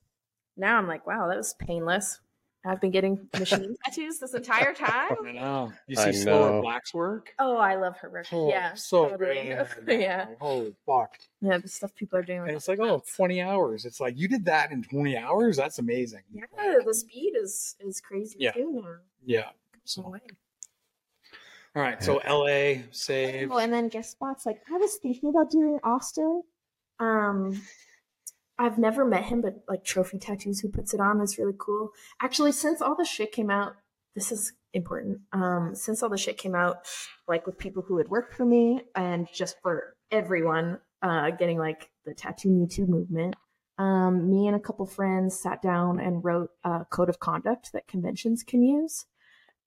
[0.58, 2.20] now I'm like, wow, that was painless.
[2.68, 5.16] I've been getting machine tattoos this entire time.
[5.26, 5.74] I know.
[5.88, 6.62] You I see Slower.
[6.62, 7.34] Black's work?
[7.40, 8.28] Oh, I love her work.
[8.32, 9.54] Oh, yeah, so totally.
[9.86, 10.00] great.
[10.02, 11.18] yeah, Holy fuck.
[11.42, 11.58] yeah.
[11.58, 12.42] The stuff people are doing.
[12.42, 13.86] And it's like, oh, 20 hours.
[13.86, 15.58] It's like, you did that in 20 hours?
[15.58, 16.22] That's amazing.
[16.34, 16.46] yeah,
[16.86, 18.52] the speed is is crazy Yeah.
[18.52, 18.82] too.
[18.84, 18.96] Now.
[19.26, 19.50] Yeah.
[19.86, 20.20] Goes away.
[21.76, 22.02] All right.
[22.04, 23.52] So LA, save.
[23.52, 24.46] Oh, and then guest spots.
[24.46, 26.42] Like I was thinking about doing Austin.
[27.00, 27.62] Um,
[28.60, 31.92] I've never met him, but like Trophy Tattoos, who puts it on, is really cool.
[32.22, 33.74] Actually, since all the shit came out,
[34.16, 35.20] this is important.
[35.32, 36.78] Um, since all the shit came out,
[37.28, 41.90] like with people who had worked for me, and just for everyone, uh, getting like
[42.06, 43.36] the tattoo Me Too movement.
[43.78, 47.88] Um, me and a couple friends sat down and wrote a code of conduct that
[47.88, 49.06] conventions can use.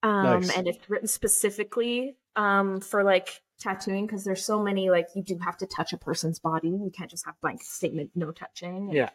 [0.03, 0.57] Um, Nice.
[0.57, 5.39] and it's written specifically um, for like tattooing because there's so many like you do
[5.39, 6.69] have to touch a person's body.
[6.69, 8.77] You can't just have blank statement no touching.
[8.77, 9.11] And- Yeah.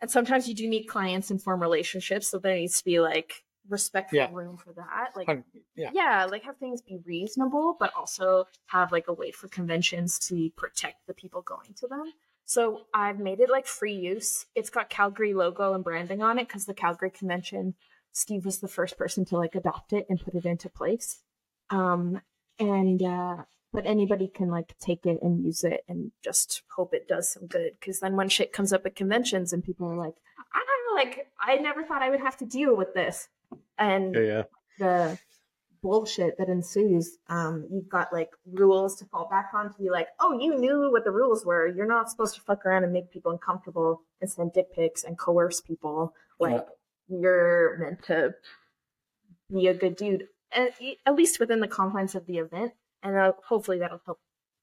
[0.00, 3.42] And sometimes you do meet clients and form relationships, so there needs to be like
[3.68, 4.28] respectful Yeah.
[4.30, 5.12] room for that.
[5.16, 5.28] Like
[5.74, 5.90] yeah.
[5.92, 10.50] yeah, like have things be reasonable, but also have like a way for conventions to
[10.56, 12.12] protect the people going to them.
[12.44, 14.46] So I've made it like free use.
[14.54, 17.74] It's got Calgary logo and branding on it because the Calgary convention,
[18.12, 21.22] Steve was the first person to like adopt it and put it into place.
[21.70, 22.20] Um,
[22.58, 23.36] and uh,
[23.72, 27.46] but anybody can like take it and use it and just hope it does some
[27.46, 27.72] good.
[27.78, 30.14] Because then when shit comes up at conventions and people are like,
[30.54, 33.28] I don't know, like I never thought I would have to deal with this,
[33.78, 34.42] and Yeah, yeah.
[34.78, 35.18] the
[35.82, 37.18] bullshit that ensues.
[37.28, 40.90] Um, you've got like rules to fall back on to be like, oh, you knew
[40.90, 41.66] what the rules were.
[41.68, 45.16] You're not supposed to fuck around and make people uncomfortable and send dick pics and
[45.18, 46.12] coerce people.
[46.40, 46.66] Like
[47.08, 48.34] you're meant to
[49.52, 50.72] be a good dude, at,
[51.04, 52.72] at least within the confines of the event,
[53.02, 54.18] and uh, hopefully that'll help.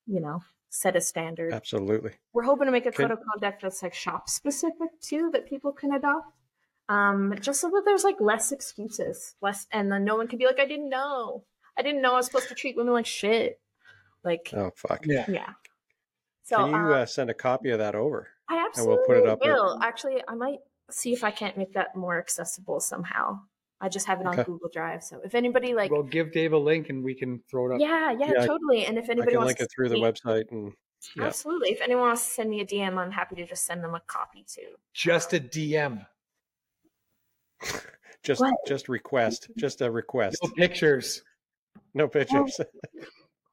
[0.05, 1.53] You know, set a standard.
[1.53, 2.11] Absolutely.
[2.33, 5.47] We're hoping to make a Can- code of conduct that's like shop specific too, that
[5.47, 6.27] people can adopt.
[6.89, 10.45] Um, just so that there's like less excuses, less, and then no one can be
[10.45, 11.45] like, I didn't know,
[11.77, 13.61] I didn't know I was supposed to treat women like shit.
[14.25, 15.05] Like, Oh fuck.
[15.05, 15.25] Yeah.
[15.29, 15.53] yeah.
[16.43, 18.27] So Can you uh, uh, send a copy of that over?
[18.49, 19.79] I and absolutely we'll put it up with- will.
[19.81, 20.59] Actually, I might
[20.91, 23.39] see if I can't make that more accessible somehow.
[23.83, 24.43] I just have it on Okay.
[24.43, 27.69] Google Drive, so if anybody like, Well, give Dave a link and we can throw
[27.69, 27.81] it up.
[27.81, 28.85] yeah, yeah, Yeah, totally.
[28.85, 30.71] And if I anybody can wants link to it through the me- website and
[31.17, 31.25] yeah.
[31.25, 31.71] Absolutely.
[31.71, 33.99] If anyone wants to send me a DM, I'm happy to just send them a
[34.07, 34.75] copy too.
[34.93, 36.05] Just a DM.
[38.23, 38.53] just What?
[38.65, 41.21] just request, just a request, No pictures.
[41.93, 42.57] no pictures.
[42.59, 42.65] Oh.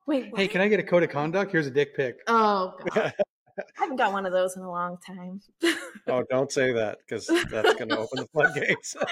[0.07, 0.41] Wait, what?
[0.41, 1.51] Hey, can I get a code of conduct?
[1.53, 2.19] Here's a dick pic.
[2.29, 3.13] Oh god.
[3.79, 5.41] I haven't got one of those in a long time.
[6.09, 8.97] oh, don't say that because that's going to open the floodgates.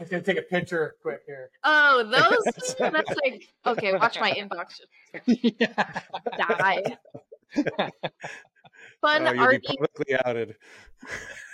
[0.00, 1.50] I'm gonna take a picture quick here.
[1.62, 4.80] oh, those that's like okay, watch my inbox
[5.26, 5.94] just yeah.
[6.48, 6.82] die.
[9.00, 10.56] Fun oh, you'll be publicly outed.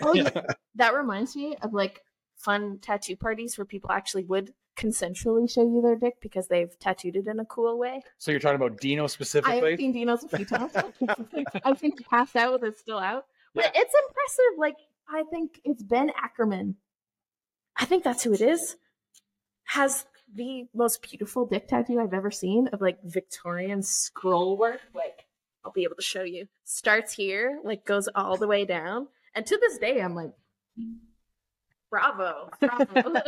[0.02, 0.30] Oh yeah.
[0.76, 2.00] That reminds me of like
[2.36, 7.16] fun tattoo parties where people actually would consensually show you their dick because they've tattooed
[7.16, 8.02] it in a cool way.
[8.18, 9.72] So you're talking about Dino specifically?
[9.72, 10.72] I've seen Dino's a few times.
[11.64, 13.26] I think he passed out with it still out.
[13.54, 13.82] But Yeah.
[13.82, 14.58] it's impressive.
[14.58, 14.76] Like
[15.08, 16.76] I think it's Ben Ackerman.
[17.76, 18.76] I think that's who it is.
[19.64, 24.80] Has the most beautiful dick tattoo I've ever seen of like Victorian scroll work.
[24.94, 25.26] Like
[25.64, 26.46] I'll be able to show you.
[26.64, 29.08] Starts here, like goes all the way down.
[29.34, 30.32] And to this day I'm like
[31.90, 32.48] bravo.
[32.60, 33.02] Bravo.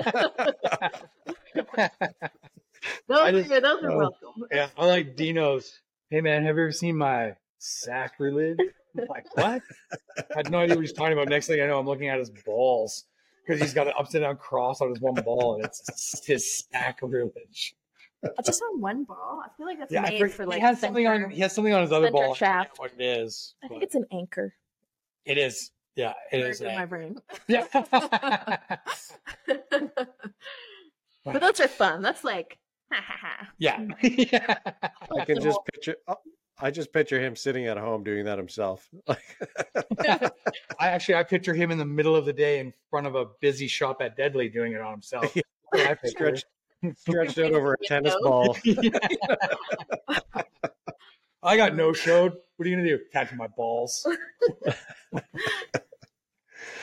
[3.09, 3.99] those, I just- are, those are Oh.
[3.99, 4.45] welcome.
[4.51, 5.81] yeah, I like Dino's.
[6.11, 8.59] Hey man, have you ever seen my sacrilege?
[8.99, 9.63] I'm like, what?
[10.19, 11.29] I had no idea what he's talking about.
[11.29, 13.05] Next thing I know, I'm looking at his balls
[13.47, 17.75] because he's got an upside down cross on his one ball, and it's his sacrilege.
[18.45, 19.43] Just on one ball.
[19.45, 21.31] I feel like that's Yeah, made forget- for like he has something on.
[21.31, 22.33] He has something on his other center ball.
[22.33, 22.79] I shaft.
[22.79, 23.55] What it is?
[23.65, 24.55] I think it's an anchor.
[25.25, 25.71] it is.
[25.97, 26.61] Yeah, it Burned is.
[26.61, 27.19] in my brain.
[27.49, 27.67] yeah.
[31.25, 32.03] but those are fun.
[32.03, 32.59] That's like,
[32.91, 33.49] ha ha ha.
[33.59, 33.87] yeah.
[34.03, 34.57] yeah.
[35.19, 35.97] I can just picture.
[36.09, 36.17] oh,
[36.59, 38.89] I just picture him sitting at home doing that himself.
[39.07, 39.39] Like,
[40.79, 43.27] I actually I picture him in the middle of the day in front of a
[43.41, 45.35] busy shop at Deadly doing it on himself.
[45.35, 45.43] Yeah.
[45.75, 46.09] I picture.
[46.09, 46.47] stretched,
[46.97, 48.57] stretched out over a tennis ball.
[51.43, 52.33] I got no showed.
[52.57, 52.99] What are you gonna do?
[53.13, 54.07] Catch my balls.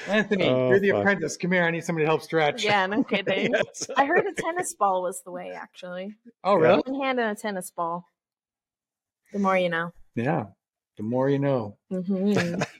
[0.07, 0.99] Anthony, Oh, you're the fuck.
[1.01, 1.37] apprentice.
[1.37, 1.63] Come here.
[1.63, 2.63] I need somebody to help stretch.
[2.63, 3.53] Yeah, no kidding.
[3.53, 3.89] Yes.
[3.95, 6.15] I heard a tennis ball was the way, actually.
[6.43, 6.81] Oh, really?
[6.85, 8.05] One hand and a tennis ball.
[9.33, 9.91] The more you know.
[10.15, 10.45] Yeah.
[10.97, 11.77] The more you know.
[11.91, 12.61] Mm-hmm.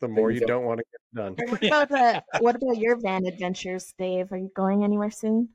[0.00, 1.36] The more you you don't want to get done.
[1.48, 4.32] what, about, uh, what about your van adventures, Dave?
[4.32, 5.50] Are you going anywhere soon?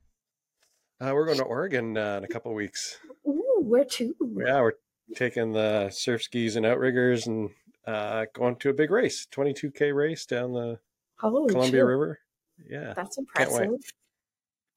[1.00, 2.98] Uh, we're going to Oregon uh, in a couple weeks.
[3.28, 4.16] Ooh, where to?
[4.38, 4.74] Yeah, we're
[5.16, 7.50] taking the surf skis and outriggers and
[7.88, 10.80] uh, going to a big race, 22k race down the
[11.18, 11.86] Holy Columbia shit.
[11.86, 12.20] River.
[12.70, 13.70] Yeah, That's impressive.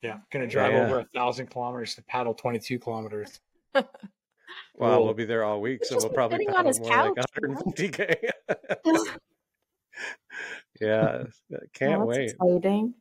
[0.02, 0.18] Yeah.
[0.32, 0.84] Gonna drive Yeah.
[0.86, 3.40] over a thousand kilometers to paddle 22 kilometers.
[3.74, 7.26] well, we'll be there all week, so we'll probably sitting on paddle his more couch,
[7.40, 7.54] you know?
[7.54, 8.30] 150k.
[10.80, 11.24] yeah,
[11.74, 12.30] can't Oh, that's wait.
[12.30, 12.94] Exciting.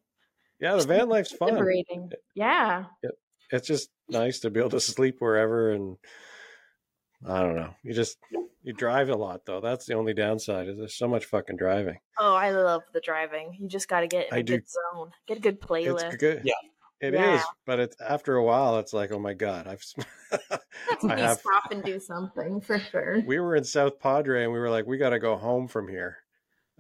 [0.60, 1.54] Yeah, the van life's fun.
[1.54, 2.12] Liberating.
[2.36, 2.86] Yeah.
[3.52, 5.98] It's just nice to be able to sleep wherever, and
[7.28, 7.74] I don't know.
[7.84, 8.18] You just
[8.64, 9.62] you drive a lot though.
[9.62, 10.68] That's the only downside.
[10.68, 12.00] Is there's so much fucking driving.
[12.20, 13.58] Oh, I love the driving.
[13.60, 15.12] You just got to get in I a do- good zone.
[15.28, 16.06] Get a good playlist.
[16.06, 16.42] It's good.
[16.44, 16.54] Yeah.
[17.02, 17.42] It is, Yeah.
[17.66, 18.78] but it's after a while.
[18.78, 19.84] It's like, oh my god, I've.
[20.50, 21.40] That's I have.
[21.40, 23.24] stop and do something for sure.
[23.26, 25.88] We were in South Padre, and we were like, we got to go home from
[25.88, 26.18] here.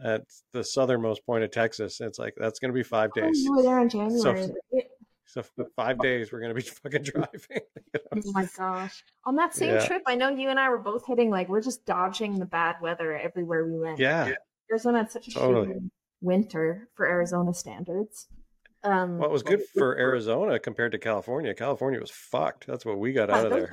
[0.04, 3.44] At the southernmost point of Texas, it's like that's going to be five oh, days.
[3.44, 4.52] you were there in January.
[4.72, 4.84] right?
[5.26, 7.39] So for five days, we're going to be fucking driving.
[7.51, 8.22] you know?
[8.28, 9.03] Oh my gosh.
[9.26, 9.86] On that same Yeah.
[9.86, 12.76] trip, I know you and I were both hitting like we're just dodging the bad
[12.82, 13.99] weather everywhere we went.
[13.99, 14.34] Yeah.
[14.69, 15.76] Arizona had such a Totally.
[16.22, 18.28] winter for Arizona standards.
[18.84, 21.53] Um it was good for Arizona compared to California?
[21.53, 22.65] California was fucked.
[22.67, 23.69] That's what we got yeah, out of there.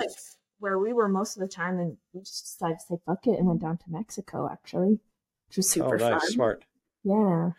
[0.58, 3.38] where we were most of the time and we just decided to say fuck it
[3.38, 5.00] and went down to Mexico actually.
[5.48, 6.30] Which was Oh, super nice, fun.
[6.30, 6.64] smart.
[7.04, 7.50] Yeah.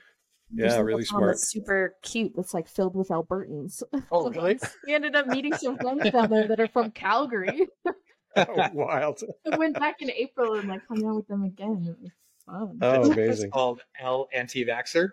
[0.51, 1.27] There's, Yeah, like, really smart.
[1.27, 2.33] That's super cute.
[2.35, 3.83] That's like filled with Albertans.
[4.11, 4.57] Oh, really?
[4.85, 7.67] we ended up meeting some friends down there that are from Calgary.
[8.35, 9.21] Oh, wild.
[9.51, 11.83] I went back in April and like hung out with them again.
[11.89, 12.11] It was
[12.45, 12.77] fun.
[12.79, 13.49] Oh, It's amazing.
[13.49, 15.09] called L anti-vaxxer.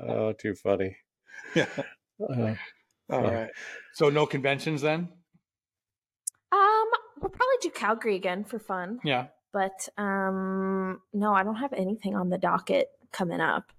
[0.00, 0.96] oh, too funny.
[1.54, 1.66] Yeah.
[2.20, 2.54] Uh,
[3.10, 3.50] All right.
[3.94, 5.08] So no conventions then?
[6.52, 6.84] Um,
[7.20, 8.98] we'll probably do Calgary again for fun.
[9.04, 9.26] Yeah.
[9.52, 13.72] But um no, I don't have anything on the docket coming up.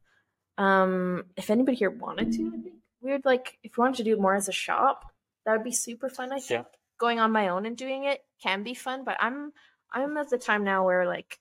[0.58, 4.04] Um if anybody here wanted to, I think we would like if we wanted to
[4.04, 5.06] do it more as a shop,
[5.46, 6.68] that would be super fun, I think.
[7.00, 9.52] Going on my own and doing it can be fun, but I'm
[9.92, 11.40] I'm at the time now where like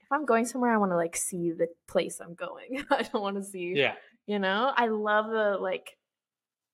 [0.00, 2.84] if I'm going somewhere I want to like see the place I'm going.
[2.90, 3.94] I don't want to see Yeah.
[4.26, 5.96] you know i love the like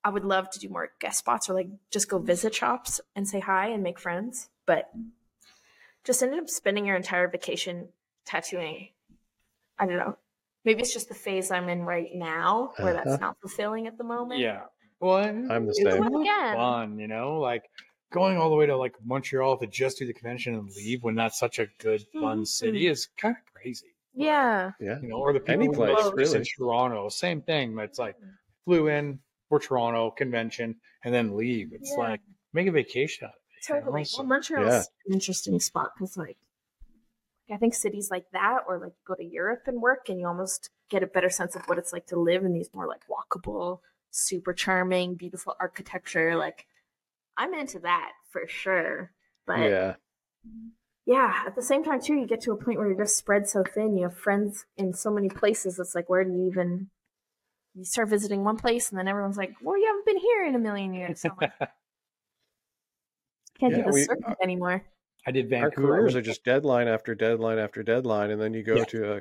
[0.04, 3.26] i would love to do more guest spots or like just go visit shops and
[3.26, 4.90] say hi and make friends but
[6.06, 7.88] just ended up spending your entire vacation
[8.24, 8.88] tattooing
[9.78, 10.16] i don't know
[10.64, 13.18] maybe it's just the phase i'm in right now where that's Uh-huh.
[13.26, 14.62] not fulfilling at the moment Yeah.
[14.98, 15.88] Well, I'm the same.
[15.88, 16.54] It's Again.
[16.56, 17.64] fun, you know, like
[18.10, 21.14] going all the way to like Montreal to just do the convention and leave when
[21.14, 22.46] that's such a good, fun Mhm.
[22.46, 23.88] city is kind of crazy.
[24.14, 24.98] yeah Yeah.
[25.02, 26.44] You know, or the people Any who place, live in really.
[26.56, 27.78] Toronto, same thing.
[27.78, 28.16] It's like
[28.64, 31.74] flew in for Toronto convention and then leave.
[31.74, 32.04] It's Yeah.
[32.04, 32.20] like
[32.54, 33.42] make a vacation out of it.
[33.66, 34.82] Totally So- well montreal's Yeah.
[35.06, 36.36] an interesting spot because like
[37.50, 40.70] i think cities like that or like go to europe and work and you almost
[40.90, 43.80] get a better sense of what it's like to live in these more like walkable
[44.10, 46.66] super charming beautiful architecture like
[47.36, 49.12] i'm into that for sure
[49.46, 49.94] but yeah.
[51.06, 51.42] Yeah.
[51.46, 53.62] at the same time too you get to a point where you're just spread so
[53.62, 56.88] thin you have friends in so many places it's like where do you even
[57.74, 60.54] you start visiting one place and then everyone's like well you haven't been here in
[60.54, 61.52] a million years so like,
[63.58, 64.84] can't Yeah, do the we- circuit uh, anymore
[65.26, 65.92] I did Vancouver.
[65.94, 68.84] Our careers are just deadline after deadline after deadline, and then you go Yeah.
[68.84, 69.20] to a,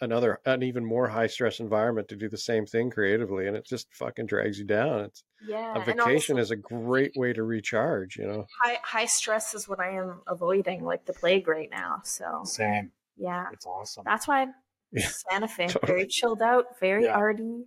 [0.00, 3.66] another, an even more high stress environment to do the same thing creatively, and it
[3.66, 5.00] just fucking drags you down.
[5.04, 8.16] It's yeah a vacation also is a great way to recharge.
[8.16, 8.46] You know.
[8.62, 12.90] high high stress is what i am avoiding like the plague right now so Same.
[13.16, 14.02] yeah It's awesome.
[14.04, 14.46] that's why
[14.92, 15.86] Yeah, santa fe totally.
[15.92, 17.12] very chilled out very Yeah.
[17.14, 17.66] arty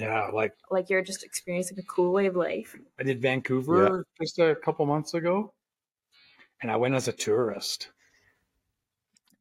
[0.00, 4.38] Yeah, like like you're just experiencing a cool way of life I did Vancouver just
[4.38, 5.52] a couple months ago,
[6.62, 7.90] and I went as a tourist.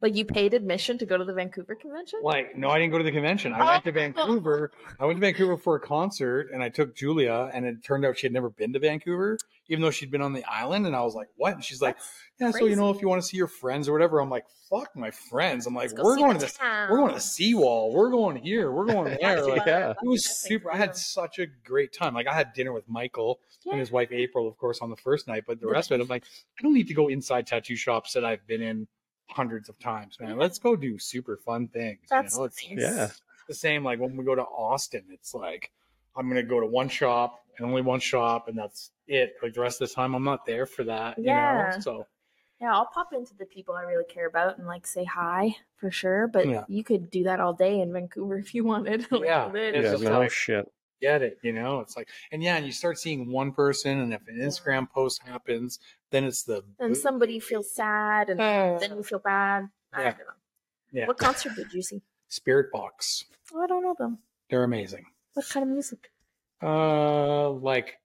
[0.02, 2.20] Like you paid admission to go to the Vancouver convention?
[2.24, 3.52] Like, no, I didn't go to the convention.
[3.54, 3.94] I went to oh.
[3.94, 4.72] Vancouver.
[5.00, 8.18] I went to Vancouver for a concert and I took Julia and it turned out
[8.18, 9.38] she had never been to Vancouver,
[9.68, 10.88] even though she'd been on the island.
[10.88, 11.54] And I was like, what?
[11.54, 11.98] And she's like,
[12.40, 14.46] yeah, so you know, if you want to see your friends or whatever, I'm like,
[14.70, 15.68] fuck my friends.
[15.68, 16.90] I'm like, go we're going to this, town.
[16.90, 17.92] we're going to the seawall.
[17.94, 18.72] We're going here.
[18.72, 19.46] We're going there.
[19.46, 19.92] Like, Yeah.
[20.02, 20.72] it was super.
[20.72, 22.14] I had such a great time.
[22.14, 23.72] Like I had dinner with Michael Yeah.
[23.74, 25.44] and his wife April, of course, on the first night.
[25.46, 26.24] But the rest of it, I'm like,
[26.58, 28.88] I don't need to go inside tattoo shops that I've been in
[29.30, 30.38] hundreds of times, man.
[30.38, 32.00] Let's go do super fun things.
[32.04, 32.46] you That's know?
[32.46, 32.80] It's nice.
[32.80, 33.10] Yeah.
[33.48, 33.84] the same.
[33.84, 35.72] Like when we go to Austin, it's like
[36.16, 39.34] I'm gonna go to one shop and only one shop, and that's it.
[39.44, 41.18] Like the rest of the time, I'm not there for that.
[41.18, 41.72] You Yeah.
[41.76, 41.80] know?
[41.80, 42.08] So
[42.62, 45.90] Yeah, I'll pop into the people I really care about and like say hi for
[45.92, 46.28] sure.
[46.28, 46.66] But Yeah.
[46.68, 49.08] you could do that all day in Vancouver if you wanted.
[49.12, 49.78] Like, Yeah, literally.
[49.78, 50.72] It's Yeah, just no like- shit.
[51.02, 51.38] Get it.
[51.42, 54.38] You know, it's like, and yeah, and you start seeing one person, and if an
[54.40, 55.80] Instagram post happens,
[56.12, 59.70] then it's the and somebody feels sad, and Uh, then you feel bad.
[59.94, 60.10] I Yeah.
[60.12, 60.34] don't know.
[60.92, 62.02] yeah, What concert did you see?
[62.28, 63.26] Spirit Box.
[63.54, 64.20] Oh, I don't know them.
[64.50, 65.06] They're amazing.
[65.34, 66.12] What kind of music?
[66.62, 68.00] Uh, like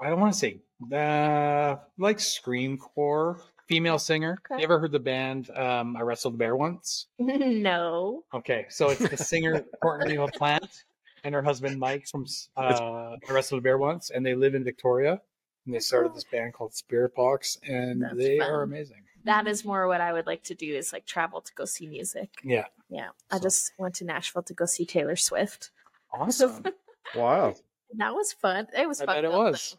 [0.00, 0.60] I don't want to say
[0.92, 4.38] uh, like screamcore female singer.
[4.50, 4.58] Okay.
[4.60, 7.06] You ever heard the band um, I Wrestled the Bear Once?
[7.18, 8.24] no.
[8.34, 10.84] Okay, so it's the singer Courtney LaPlante
[11.24, 14.64] and her husband Mike from uh, I Wrestled a Bear Once, and they live in
[14.64, 15.20] Victoria.
[15.66, 18.50] And they started this band called Spirit Box, and That's they fun.
[18.50, 19.02] are amazing.
[19.24, 21.86] That is more what I would like to do is like travel to go see
[21.86, 22.30] music.
[22.42, 23.10] Yeah, Yeah.
[23.30, 25.70] I just went to Nashville to go see Taylor Swift.
[26.12, 26.64] awesome.
[27.16, 27.56] Wow.
[27.96, 28.68] That was fun.
[28.76, 29.16] It was I fun.
[29.16, 29.76] bet it was.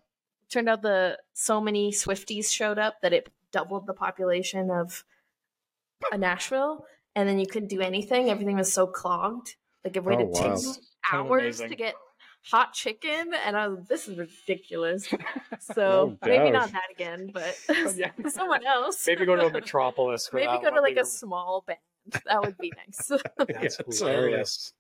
[0.49, 5.05] Turned out the so many Swifties showed up that it doubled the population of
[6.11, 6.85] a Nashville,
[7.15, 8.29] and then you couldn't do anything.
[8.29, 9.55] Everything was so clogged.
[9.85, 10.33] Like it waited wow.
[10.33, 10.77] two Kind of
[11.11, 11.95] hours to get
[12.49, 15.07] hot chicken, and I was, this is ridiculous.
[15.13, 18.11] No So maybe not that again, but oh, Yeah.
[18.29, 19.05] someone else.
[19.05, 20.27] Maybe go to a Metropolis.
[20.27, 21.79] For Maybe go to like a were- small band.
[22.25, 23.07] That would be nice.
[23.37, 24.73] That's Yeah, hilarious.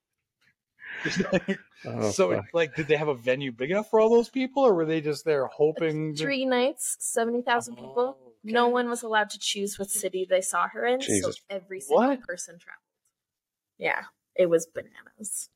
[1.85, 2.45] Oh, so, fuck.
[2.53, 5.01] like, did they have a venue big enough for all those people, or were they
[5.01, 6.15] just there hoping?
[6.15, 8.17] to- Three nights, seventy thousand people.
[8.19, 11.35] Oh, No one was allowed to choose what city they saw her in, Jesus.
[11.37, 12.21] so every single What?
[12.21, 12.81] person traveled.
[13.77, 14.03] Yeah,
[14.35, 15.49] it was bananas.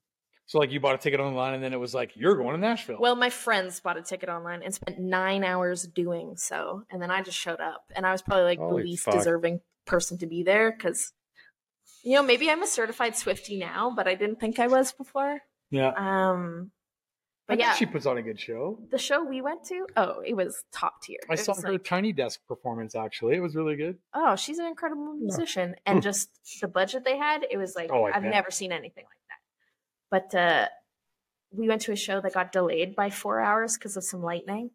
[0.47, 2.57] So, like, you bought a ticket online, and then it was like, you're going to
[2.59, 2.97] Nashville.
[2.99, 7.09] Well, my friends bought a ticket online and spent nine hours doing so, and then
[7.09, 9.15] I just showed up, and I was probably like Holy the least fuck.
[9.15, 11.13] deserving person to be there because,
[12.03, 15.39] you know, maybe I'm a certified Swifty now, but I didn't think I was before.
[15.71, 16.69] yeah, Um,
[17.47, 18.79] but yeah, she puts on a good show.
[18.91, 21.17] the show we went to, oh, it was top tier.
[21.27, 22.93] I It saw her like- tiny desk performance.
[22.95, 23.97] Actually, it was really good.
[24.13, 25.75] oh, she's an incredible musician.
[25.87, 26.29] And just
[26.61, 28.31] the budget they had, it was like Oh, I've bet.
[28.31, 29.39] never seen anything like that.
[30.11, 30.67] But uh,
[31.51, 34.71] we went to a show that got delayed by four hours because of some lightning.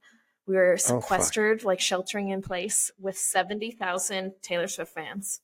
[0.46, 1.02] We were fuck.
[1.02, 5.40] sequestered, like sheltering in place, with seventy thousand Taylor Swift fans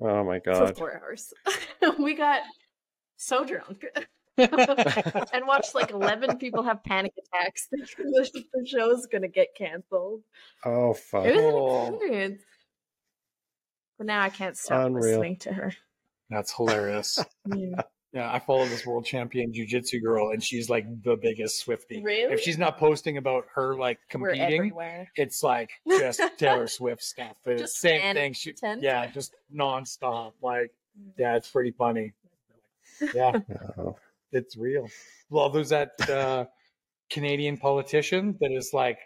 [0.00, 0.76] oh my for god.
[0.76, 1.32] four hours.
[1.98, 2.42] we got
[3.16, 3.84] so drunk.
[4.38, 10.22] and watched like 11 people have panic attacks thinking the the show's gonna get canceled.
[10.64, 11.26] Oh fuck.
[11.26, 11.86] It was Oh.
[11.86, 12.42] an experience.
[13.98, 15.02] But now I can't stop Unreal.
[15.18, 15.72] listening to her.
[16.30, 17.22] That's hilarious.
[17.48, 17.82] Mm.
[18.12, 22.02] Yeah, I follow this world champion jujitsu girl, and she's like the biggest Swifty.
[22.02, 22.34] Really?
[22.34, 24.72] If she's not posting about her like competing,
[25.16, 27.36] it's like just Taylor Swift stuff.
[27.46, 28.32] It's Just same fan thing.
[28.34, 28.82] She, content.
[28.82, 30.32] yeah, just nonstop.
[30.42, 30.72] Like,
[31.18, 32.12] yeah, it's pretty funny.
[33.14, 33.40] Yeah,
[33.78, 33.96] Oh.
[34.30, 34.86] it's real.
[35.30, 36.44] Well, there's that uh,
[37.10, 38.98] Canadian politician that is like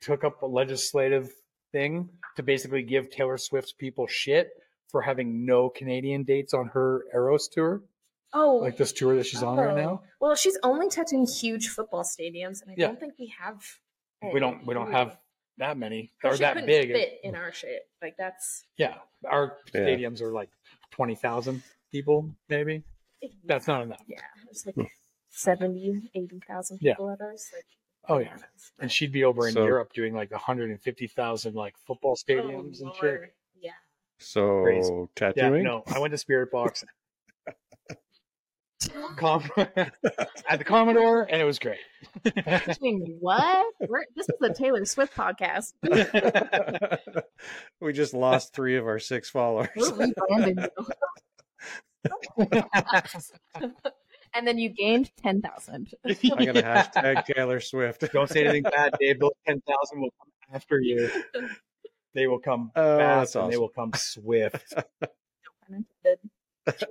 [0.00, 1.30] took up a legislative
[1.72, 4.50] thing to basically give Taylor Swift's people shit
[4.88, 7.82] for having no Canadian dates on her Eras tour,
[8.32, 9.76] Oh, like this tour that she's on right oh.
[9.76, 10.02] now.
[10.20, 12.86] Well, she's only touching huge football stadiums, and I Yeah.
[12.88, 13.62] don't think we have.
[14.32, 15.18] We don't we don't have
[15.58, 16.92] that many Well, or she that big.
[16.92, 17.88] fit in our shit.
[18.00, 19.80] Like that's Yeah, our Yeah.
[19.80, 20.50] stadiums are like
[20.90, 22.84] twenty thousand people, maybe.
[23.44, 24.02] That's not enough.
[24.06, 24.20] yeah,
[24.50, 24.76] it's like
[25.30, 26.94] 70, 80,000 Yeah.
[26.94, 27.50] people at ours.
[27.54, 27.64] Like,
[28.08, 28.36] Oh yeah,
[28.78, 31.76] and she'd be over in So- Europe doing like one hundred and fifty thousand like
[31.86, 33.34] football stadiums Oh, and shit.
[33.60, 33.72] Yeah.
[34.18, 35.08] So Crazy.
[35.36, 36.84] Yeah, no, I went to Spirit Box
[39.16, 41.78] Com- at the Commodore, and it was great.
[43.20, 43.66] What?
[43.86, 45.74] We're, this is a Taylor Swift podcast.
[47.80, 49.68] we just lost three of our six followers.
[49.76, 50.68] We're rebranding
[52.06, 52.62] you.
[54.34, 55.92] and then you gained 10,000.
[56.06, 58.10] I'm gonna hashtag Taylor Swift.
[58.12, 59.20] Don't say anything bad, Dave.
[59.20, 61.10] Those ten thousand will come after you.
[62.14, 64.72] They will come Oh, fast that's and they will come swift.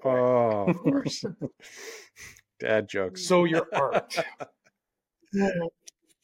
[0.03, 1.25] Oh, of course.
[2.59, 3.25] Dad jokes.
[3.25, 4.15] so your art.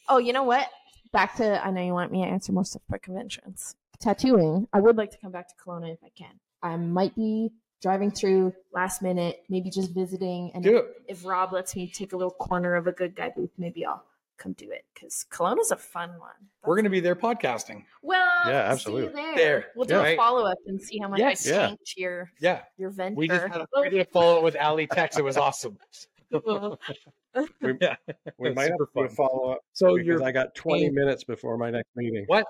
[0.10, 0.68] oh, you know what?
[1.14, 3.76] Back to I know you want me to answer more stuff about conventions.
[4.00, 6.40] tattooing, I would like to come back to Kelowna if I can.
[6.62, 10.92] I might be driving through last minute, maybe just visiting, and Do if, it.
[11.08, 14.04] if Rob lets me take a little corner of a good guy booth, maybe I'll
[14.38, 16.32] come do it because Kelowna's a fun one.
[16.66, 17.84] We're gonna be there podcasting.
[18.02, 19.22] well, Yeah, see absolutely.
[19.22, 19.36] you there.
[19.36, 19.66] There.
[19.76, 20.04] We'll do Yeah.
[20.08, 21.48] a follow up and see how much Yes.
[21.48, 21.68] I Yeah.
[21.68, 23.16] tanked your Yeah, your venture.
[23.18, 23.82] we just had a, oh.
[23.82, 25.18] we did a follow up with Ali Tex.
[25.18, 25.78] It was awesome.
[27.62, 27.98] We, Yeah,
[28.38, 30.96] we might have super to a follow up So because you're I got 20 paying-
[30.96, 32.24] minutes before my next meeting.
[32.28, 32.46] what?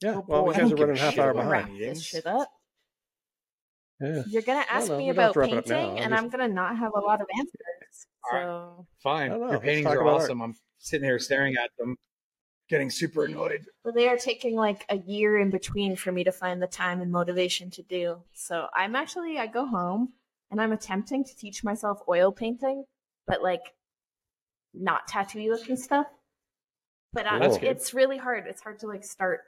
[0.00, 0.50] Yeah, Oh, well, boy.
[0.50, 1.50] you I guys don't are give running a half hour behind.
[1.50, 2.48] wrap this shit up.
[4.00, 4.22] Yeah.
[4.26, 6.22] You're gonna ask me we don't have about to wrap it up painting, and just-
[6.22, 8.06] I'm gonna not have a lot of answers.
[8.30, 8.44] All right.
[8.44, 9.30] So, Fine.
[9.30, 9.50] Oh, I don't know.
[9.52, 10.22] Your paintings are about art.
[10.24, 10.42] awesome.
[10.42, 11.96] I'm sitting here staring at them,
[12.68, 13.64] getting super annoyed.
[13.84, 17.00] but they are taking like a year in between for me to find the time
[17.00, 18.22] and motivation to do.
[18.34, 20.12] So I'm actually I go home
[20.50, 22.84] and I'm attempting to teach myself oil painting,
[23.26, 23.62] but like
[24.74, 26.06] not tattoo looking stuff.
[27.12, 28.46] But uh, I, it's really hard.
[28.46, 29.40] It's hard to like start.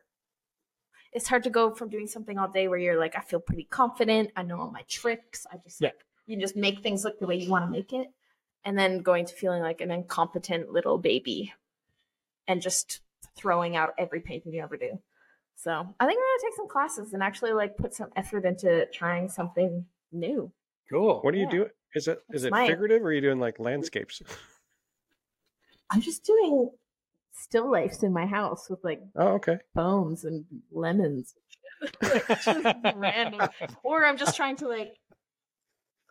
[1.13, 3.65] It's hard to go from doing something all day where you're like, I feel pretty
[3.65, 4.31] confident.
[4.37, 5.47] I know all my tricks.
[5.51, 5.89] I just Yeah.
[5.89, 8.09] like you just make things look the way you want to make it,
[8.65, 11.53] and then going to feeling like an incompetent little baby,
[12.47, 13.01] and just
[13.35, 15.01] throwing out every painting you ever do.
[15.57, 18.87] So I think I'm gonna take some classes and actually like put some effort into
[18.93, 20.53] trying something new.
[20.91, 21.21] Cool.
[21.23, 21.51] What do you Yeah.
[21.51, 21.71] do?
[21.95, 24.23] Is it is It's it my- figurative or are you doing like landscapes?
[25.91, 26.71] I'm just doing
[27.41, 29.59] still lifes in my house with like Oh, okay.
[29.75, 31.35] bones and lemons.
[32.03, 32.47] just
[32.97, 33.49] random.
[33.85, 34.95] Or I'm just trying to like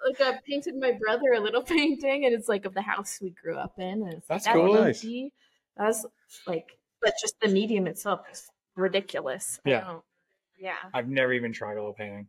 [0.05, 3.31] like I painted my brother a little painting and it's like of the house we
[3.31, 4.03] grew up in.
[4.03, 4.73] And it's That's like, cool.
[4.75, 5.05] Nice.
[5.75, 6.05] That's
[6.45, 6.65] like
[7.01, 9.59] but just the medium itself is ridiculous.
[9.65, 9.97] Yeah.
[10.59, 10.75] Yeah.
[10.93, 12.27] I've never even tried oil painting.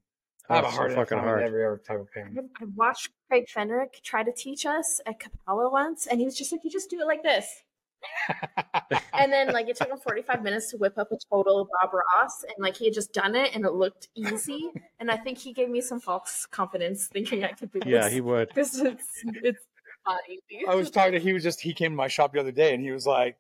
[0.51, 1.43] Oh, I have a it's so hard fucking time hard.
[1.43, 2.49] every other type of painting.
[2.61, 6.51] I watched Craig Fenrick try to teach us at Capella once, and he was just
[6.53, 7.47] like, "You just do it like this,"
[9.15, 11.69] and then like it took him forty five minutes to whip up a total of
[11.81, 14.71] Bob Ross, and like he had just done it, and it looked easy,
[15.01, 17.89] and I think he gave me some false confidence, thinking I could do this.
[17.89, 18.51] Yeah, he would.
[18.55, 19.65] This is it's
[20.07, 20.67] not easy.
[20.69, 22.75] I was talking to he was just he came to my shop the other day
[22.75, 23.37] and he was like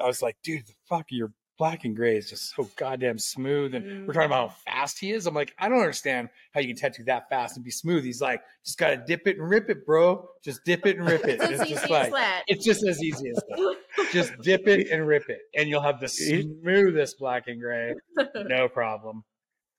[0.00, 3.74] I was like, dude, the fuck your black and gray is just so goddamn smooth.
[3.74, 4.70] And we're talking about mm-hmm.
[4.70, 5.26] how fast he is.
[5.26, 8.02] I'm like, I don't understand how you can tattoo that fast and be smooth.
[8.02, 10.26] He's like, just gotta dip it and rip it, bro.
[10.42, 11.38] Just dip it and rip it.
[11.42, 12.12] it's it's just as like
[12.48, 13.76] it's just as easy as that.
[14.10, 16.08] Just dip it and rip it, and you'll have the
[16.62, 17.94] smoothest black and gray.
[18.34, 19.22] No problem.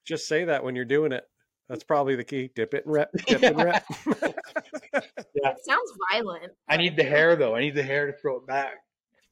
[0.06, 1.24] Just say that when you're doing it.
[1.68, 2.52] That's probably the key.
[2.54, 3.10] Dip it and rip.
[3.28, 3.86] Dip and rep.
[4.14, 6.52] it sounds violent.
[6.70, 7.56] I need the hair though.
[7.56, 8.74] I need the hair to throw it back.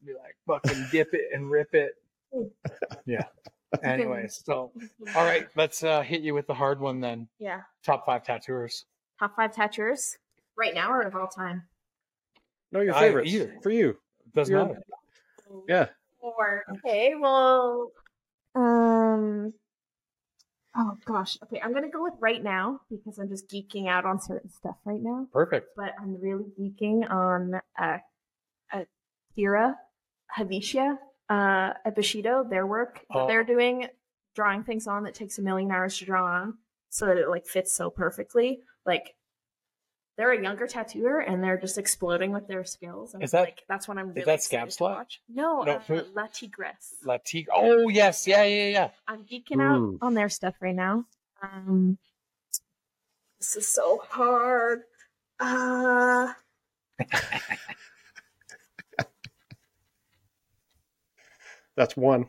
[0.04, 1.92] Be like fucking dip it and rip it.
[3.06, 3.24] Yeah.
[3.84, 4.72] Anyway, so
[5.16, 7.28] all right, let's uh hit you with the hard one then.
[7.40, 7.62] Yeah.
[7.86, 8.86] Top five tattooers.
[9.20, 10.18] Top five tattooers
[10.58, 11.64] right now or of all time?
[12.72, 13.56] no, your I- favorites either.
[13.64, 13.98] for you.
[14.36, 14.84] Doesn't You're- matter.
[15.68, 15.88] Yeah.
[16.20, 17.92] Or okay, well,
[18.56, 19.54] um,
[20.76, 24.20] oh gosh, okay, I'm gonna go with right now because I'm just geeking out on
[24.22, 25.28] certain stuff right now.
[25.32, 25.70] Perfect.
[25.76, 27.98] But I'm really geeking on uh,
[28.74, 29.76] Akira,
[30.38, 30.98] Havisha,
[31.30, 33.28] uh, at Bushido, their work that Oh.
[33.28, 33.88] they're doing,
[34.36, 36.58] drawing things on that takes a million hours to draw on,
[36.90, 38.62] so that it like fits so perfectly.
[38.86, 39.16] Like
[40.18, 43.14] they're a younger tattooer and they're just exploding with their skills.
[43.14, 44.96] And Is that- like that's what I'm really is that Scab to Slut?
[44.96, 45.22] watch.
[45.30, 46.96] No, No, uh, who- La Tigresse.
[47.06, 47.48] Latique.
[47.54, 48.90] Oh yes, yeah, yeah, yeah.
[49.08, 51.06] I'm geeking out on their stuff right now.
[51.42, 51.98] Um,
[53.40, 54.82] this is so hard.
[55.40, 56.34] Uh,
[61.80, 62.26] That's one.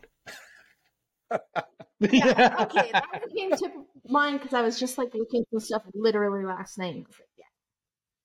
[1.99, 3.71] yeah, okay, that one came to
[4.09, 6.79] mind because I was just like looking for stuff literally last.
[6.79, 7.45] I like, yeah.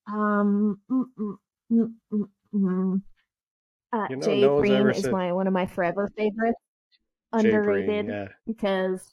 [0.07, 1.35] Um, mm, mm,
[1.71, 3.01] mm, mm, mm.
[3.91, 6.59] Uh, You know, Jay no Breen is said- my one of my forever favorites.
[7.33, 8.27] Underrated yeah.
[8.45, 9.11] because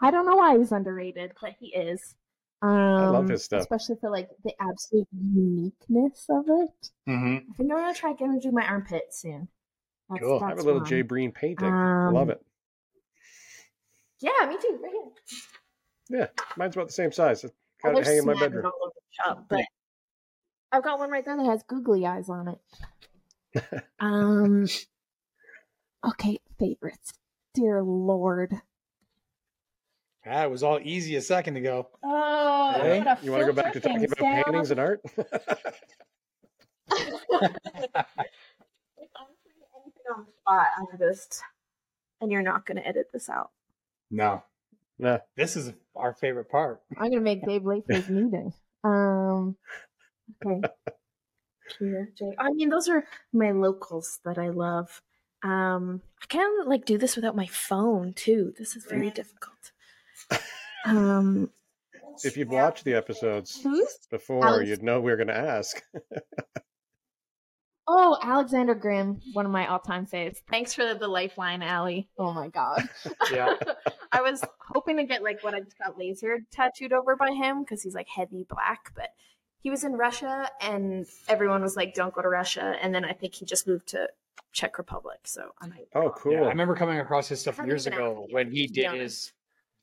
[0.00, 2.14] I don't know why he's underrated, but he is.
[2.62, 3.62] Um, love his stuff.
[3.62, 6.90] especially for like the absolute uniqueness of it.
[7.06, 9.48] hmm I think I'm gonna try getting to do my armpit soon.
[10.10, 10.40] That's, Cool.
[10.42, 10.88] I have a little one.
[10.88, 11.68] Jay Breen painting.
[11.72, 12.40] Um, Love it.
[14.20, 14.78] Yeah, me too.
[14.82, 16.20] Right here.
[16.20, 16.26] Yeah,
[16.56, 17.42] mine's about the same size.
[17.42, 18.64] Got Oh, it hanging in my bedroom.
[18.66, 19.60] all shop, but
[20.72, 23.84] I've got one right there that has googly eyes on it.
[24.00, 24.66] um.
[26.06, 27.12] Okay, favorites.
[27.54, 28.54] Dear Lord.
[30.26, 31.88] Ah, it was all easy a second ago.
[32.02, 35.00] Oh, Hey, You want to go back to talking about paintings and art?
[38.98, 41.42] anything on the spot, just,
[42.20, 43.50] and you're not gonna edit this out.
[44.10, 44.42] No,
[44.98, 45.20] no.
[45.36, 46.80] this is our favorite part.
[46.98, 48.52] I'm gonna make Dave late for his meeting.
[48.84, 49.56] Um.
[50.44, 50.68] Okay.
[51.78, 52.34] Here, Jay.
[52.38, 55.02] I mean, those are my locals that I love.
[55.42, 58.54] Um, I can't like do this without my phone too.
[58.58, 59.72] This is very difficult.
[60.86, 61.50] Um,
[62.24, 63.98] If you'd watched the episodes Who's?
[64.10, 65.82] before, Alex- you'd know we were going to ask.
[67.90, 70.36] Oh, Alexander Grimm, one of my all-time faves.
[70.50, 72.08] thanks for the lifeline, Allie.
[72.18, 72.88] Oh my god.
[73.32, 73.54] Yeah.
[74.12, 77.62] I was hoping to get like what I just got laser tattooed over by him
[77.62, 79.10] because he's like heavy black, but
[79.60, 83.12] he was in Russia and everyone was like, "Don't go to Russia." And then I
[83.12, 84.08] think he just moved to
[84.52, 85.18] Czech Republic.
[85.24, 85.88] So I might.
[85.94, 86.32] Oh, cool.
[86.32, 89.00] Yeah, I remember coming across his stuff years ago when he did honest.
[89.02, 89.32] his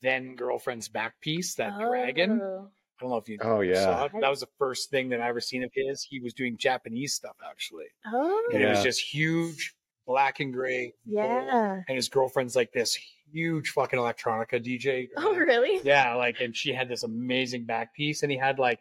[0.01, 2.39] then girlfriend's back piece, that dragon.
[2.41, 2.69] Oh.
[3.01, 3.05] Oh.
[3.05, 3.83] I don't know if you Oh, yeah.
[3.83, 4.11] saw it.
[4.21, 6.03] That was the first thing that I ever seen of his.
[6.03, 7.85] He was doing Japanese stuff actually.
[8.05, 8.49] Oh.
[8.53, 9.75] And it was just huge,
[10.07, 10.93] black and gray.
[11.05, 11.23] bowl.
[11.25, 11.81] Yeah.
[11.87, 12.97] And his girlfriend's like this
[13.31, 15.09] huge fucking electronica DJ.
[15.17, 15.81] Oh, really?
[15.83, 18.79] Yeah, like and she had this amazing back piece and he had like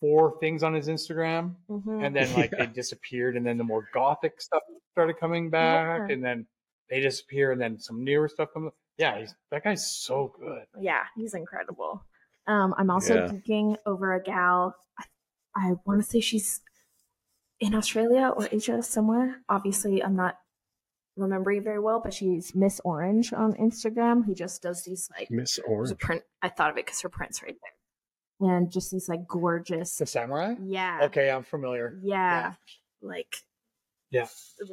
[0.00, 2.04] four things on his Instagram Mhm.
[2.04, 2.66] and then like Yeah.
[2.66, 4.62] they disappeared and then the more gothic stuff
[4.92, 6.14] started coming back Yeah.
[6.14, 6.46] and then
[6.90, 11.04] they disappear and then some newer stuff comes yeah he's that guy's so good Yeah,
[11.16, 12.02] he's incredible.
[12.46, 13.28] Um, I'm also Yeah.
[13.28, 14.76] geeking over a gal.
[14.98, 15.04] I,
[15.56, 16.60] I want to say she's
[17.60, 19.40] in Australia or Asia somewhere.
[19.48, 20.36] Obviously, I'm not
[21.16, 25.58] remembering very well, but she's Miss Orange on Instagram, who just does these like Miss
[25.66, 25.98] Orange.
[25.98, 26.22] print.
[26.42, 27.56] I thought of it because her print's right
[28.40, 29.96] there, and just these like gorgeous.
[29.96, 31.00] the samurai Yeah.
[31.04, 32.54] okay i'm familiar Yeah.
[33.00, 33.36] Like.
[34.10, 34.26] Yeah.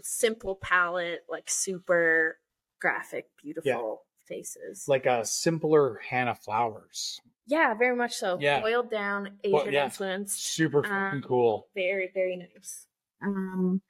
[0.04, 2.38] Simple palette, like super
[2.80, 4.86] graphic, beautiful faces.
[4.88, 8.38] like a simpler hannah flowers Yeah, very much so.
[8.40, 8.62] Yeah.
[8.62, 9.86] Boiled down, Asian Well, yeah.
[9.86, 10.34] influence.
[10.38, 12.88] super fucking Um, cool Very, very nice.
[13.22, 13.82] Um,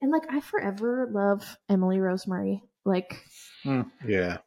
[0.00, 2.62] and like I forever love Emily Rose Murray.
[2.84, 3.22] Like
[3.64, 4.38] Yeah.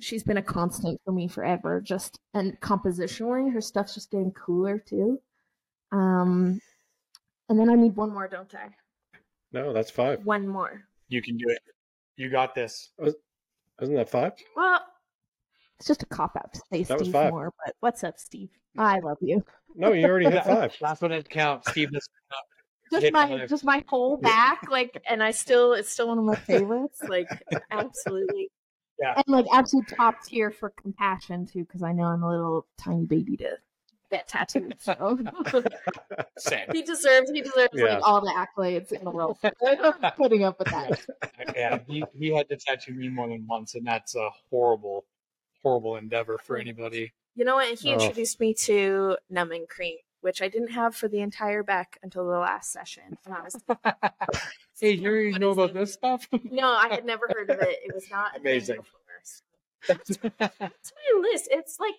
[0.00, 1.80] she's been a constant for me forever.
[1.80, 5.20] Just and compositionally, her stuff's just getting cooler too.
[5.92, 6.60] Um,
[7.48, 8.70] and then I need one more, don't I?
[9.52, 10.24] No, that's five.
[10.24, 10.84] One more.
[11.08, 11.58] you can do it
[12.16, 12.90] you got this
[13.80, 14.32] Isn't that five?
[14.56, 14.80] Well,
[15.80, 17.32] It's just a cop out to say That Steve five.
[17.32, 18.50] Moore, but what's up, Steve?
[18.76, 19.42] I love you.
[19.74, 20.74] No, you already hit five.
[20.82, 22.06] last one didn't count steve this
[22.92, 26.24] Just my another- just my whole back like, and I still it's still one of
[26.24, 27.00] my favorites.
[27.08, 27.28] Like,
[27.70, 28.50] absolutely.
[29.00, 29.14] Yeah.
[29.16, 33.06] and like absolute top tier for compassion too, because I know I'm a little tiny
[33.06, 33.56] baby to
[34.10, 34.74] Get tattooed.
[34.80, 35.18] so
[36.38, 37.30] same he deserves.
[37.30, 37.94] He deserves Yeah.
[37.94, 39.38] like all the accolades in the world.
[39.42, 41.00] I'm putting up with that.
[41.56, 45.06] yeah he, he had to tattoo me more than once and that's a horrible
[45.62, 47.78] horrible endeavor for anybody You know what?
[47.78, 47.94] He Oh.
[47.94, 52.38] introduced me to numbing cream, which I didn't have for the entire back until the
[52.38, 53.16] last session.
[53.24, 53.78] And I was like,
[54.80, 55.90] hey you already know about this?
[55.90, 57.78] this stuff no, I had never heard of it.
[57.84, 58.76] It was not Amazing.
[58.76, 59.00] before.
[59.22, 61.48] So It's my list.
[61.50, 61.94] It's like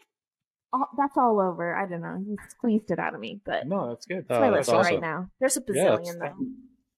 [0.73, 1.75] all, that's all over.
[1.75, 2.17] I don't know.
[2.25, 4.77] You squeezed it out of me, but no that's good it's Oh, my that's list
[4.77, 4.93] awesome.
[4.93, 5.29] right now.
[5.39, 6.45] There's a bazillion that's- though.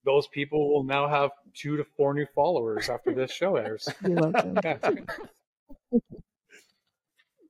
[0.06, 3.88] those people will now have two to four new followers after this show airs.
[4.06, 4.57] You're welcome.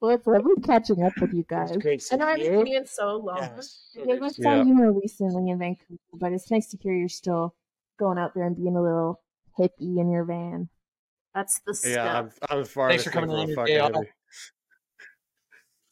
[0.04, 1.72] Yeah, Well, it's lovely catching up with you guys.
[1.72, 2.80] it's great I know I've seeing been you.
[2.80, 3.38] you so long.
[3.38, 3.90] Yes.
[3.96, 4.64] Yeah, I saw Yeah.
[4.64, 7.56] you more recently in Vancouver, but it's nice to hear you're still
[7.98, 9.22] going out there and being a little
[9.58, 10.70] hippie in your van.
[11.34, 11.92] That's the stuff.
[11.92, 14.06] Yeah, I'm, I'm the farthest for coming thing on your day off.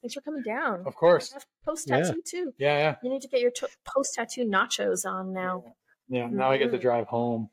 [0.01, 0.83] Thanks for coming down.
[0.85, 1.33] Of course.
[1.65, 2.01] Post Yeah.
[2.01, 2.53] tattoo too.
[2.57, 2.95] Yeah, yeah.
[3.03, 5.63] You need to get your to- post tattoo nachos on now.
[6.09, 6.27] Yeah.
[6.27, 6.81] Now I get to Mhm.
[6.81, 7.49] drive home.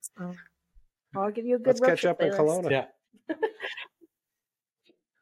[0.00, 0.34] So,
[1.16, 2.64] I'll give you a good Let's catch trip up in playlist.
[2.64, 2.70] Kelowna.
[2.70, 2.86] Yeah.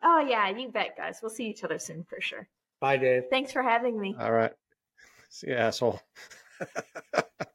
[0.05, 1.21] Oh yeah, you bet, guys.
[1.23, 2.47] We'll see each other soon for sure.
[2.81, 3.25] Bye, Dave.
[3.31, 4.15] Thanks for having me.
[4.21, 4.53] All right.
[5.31, 6.01] See you, asshole.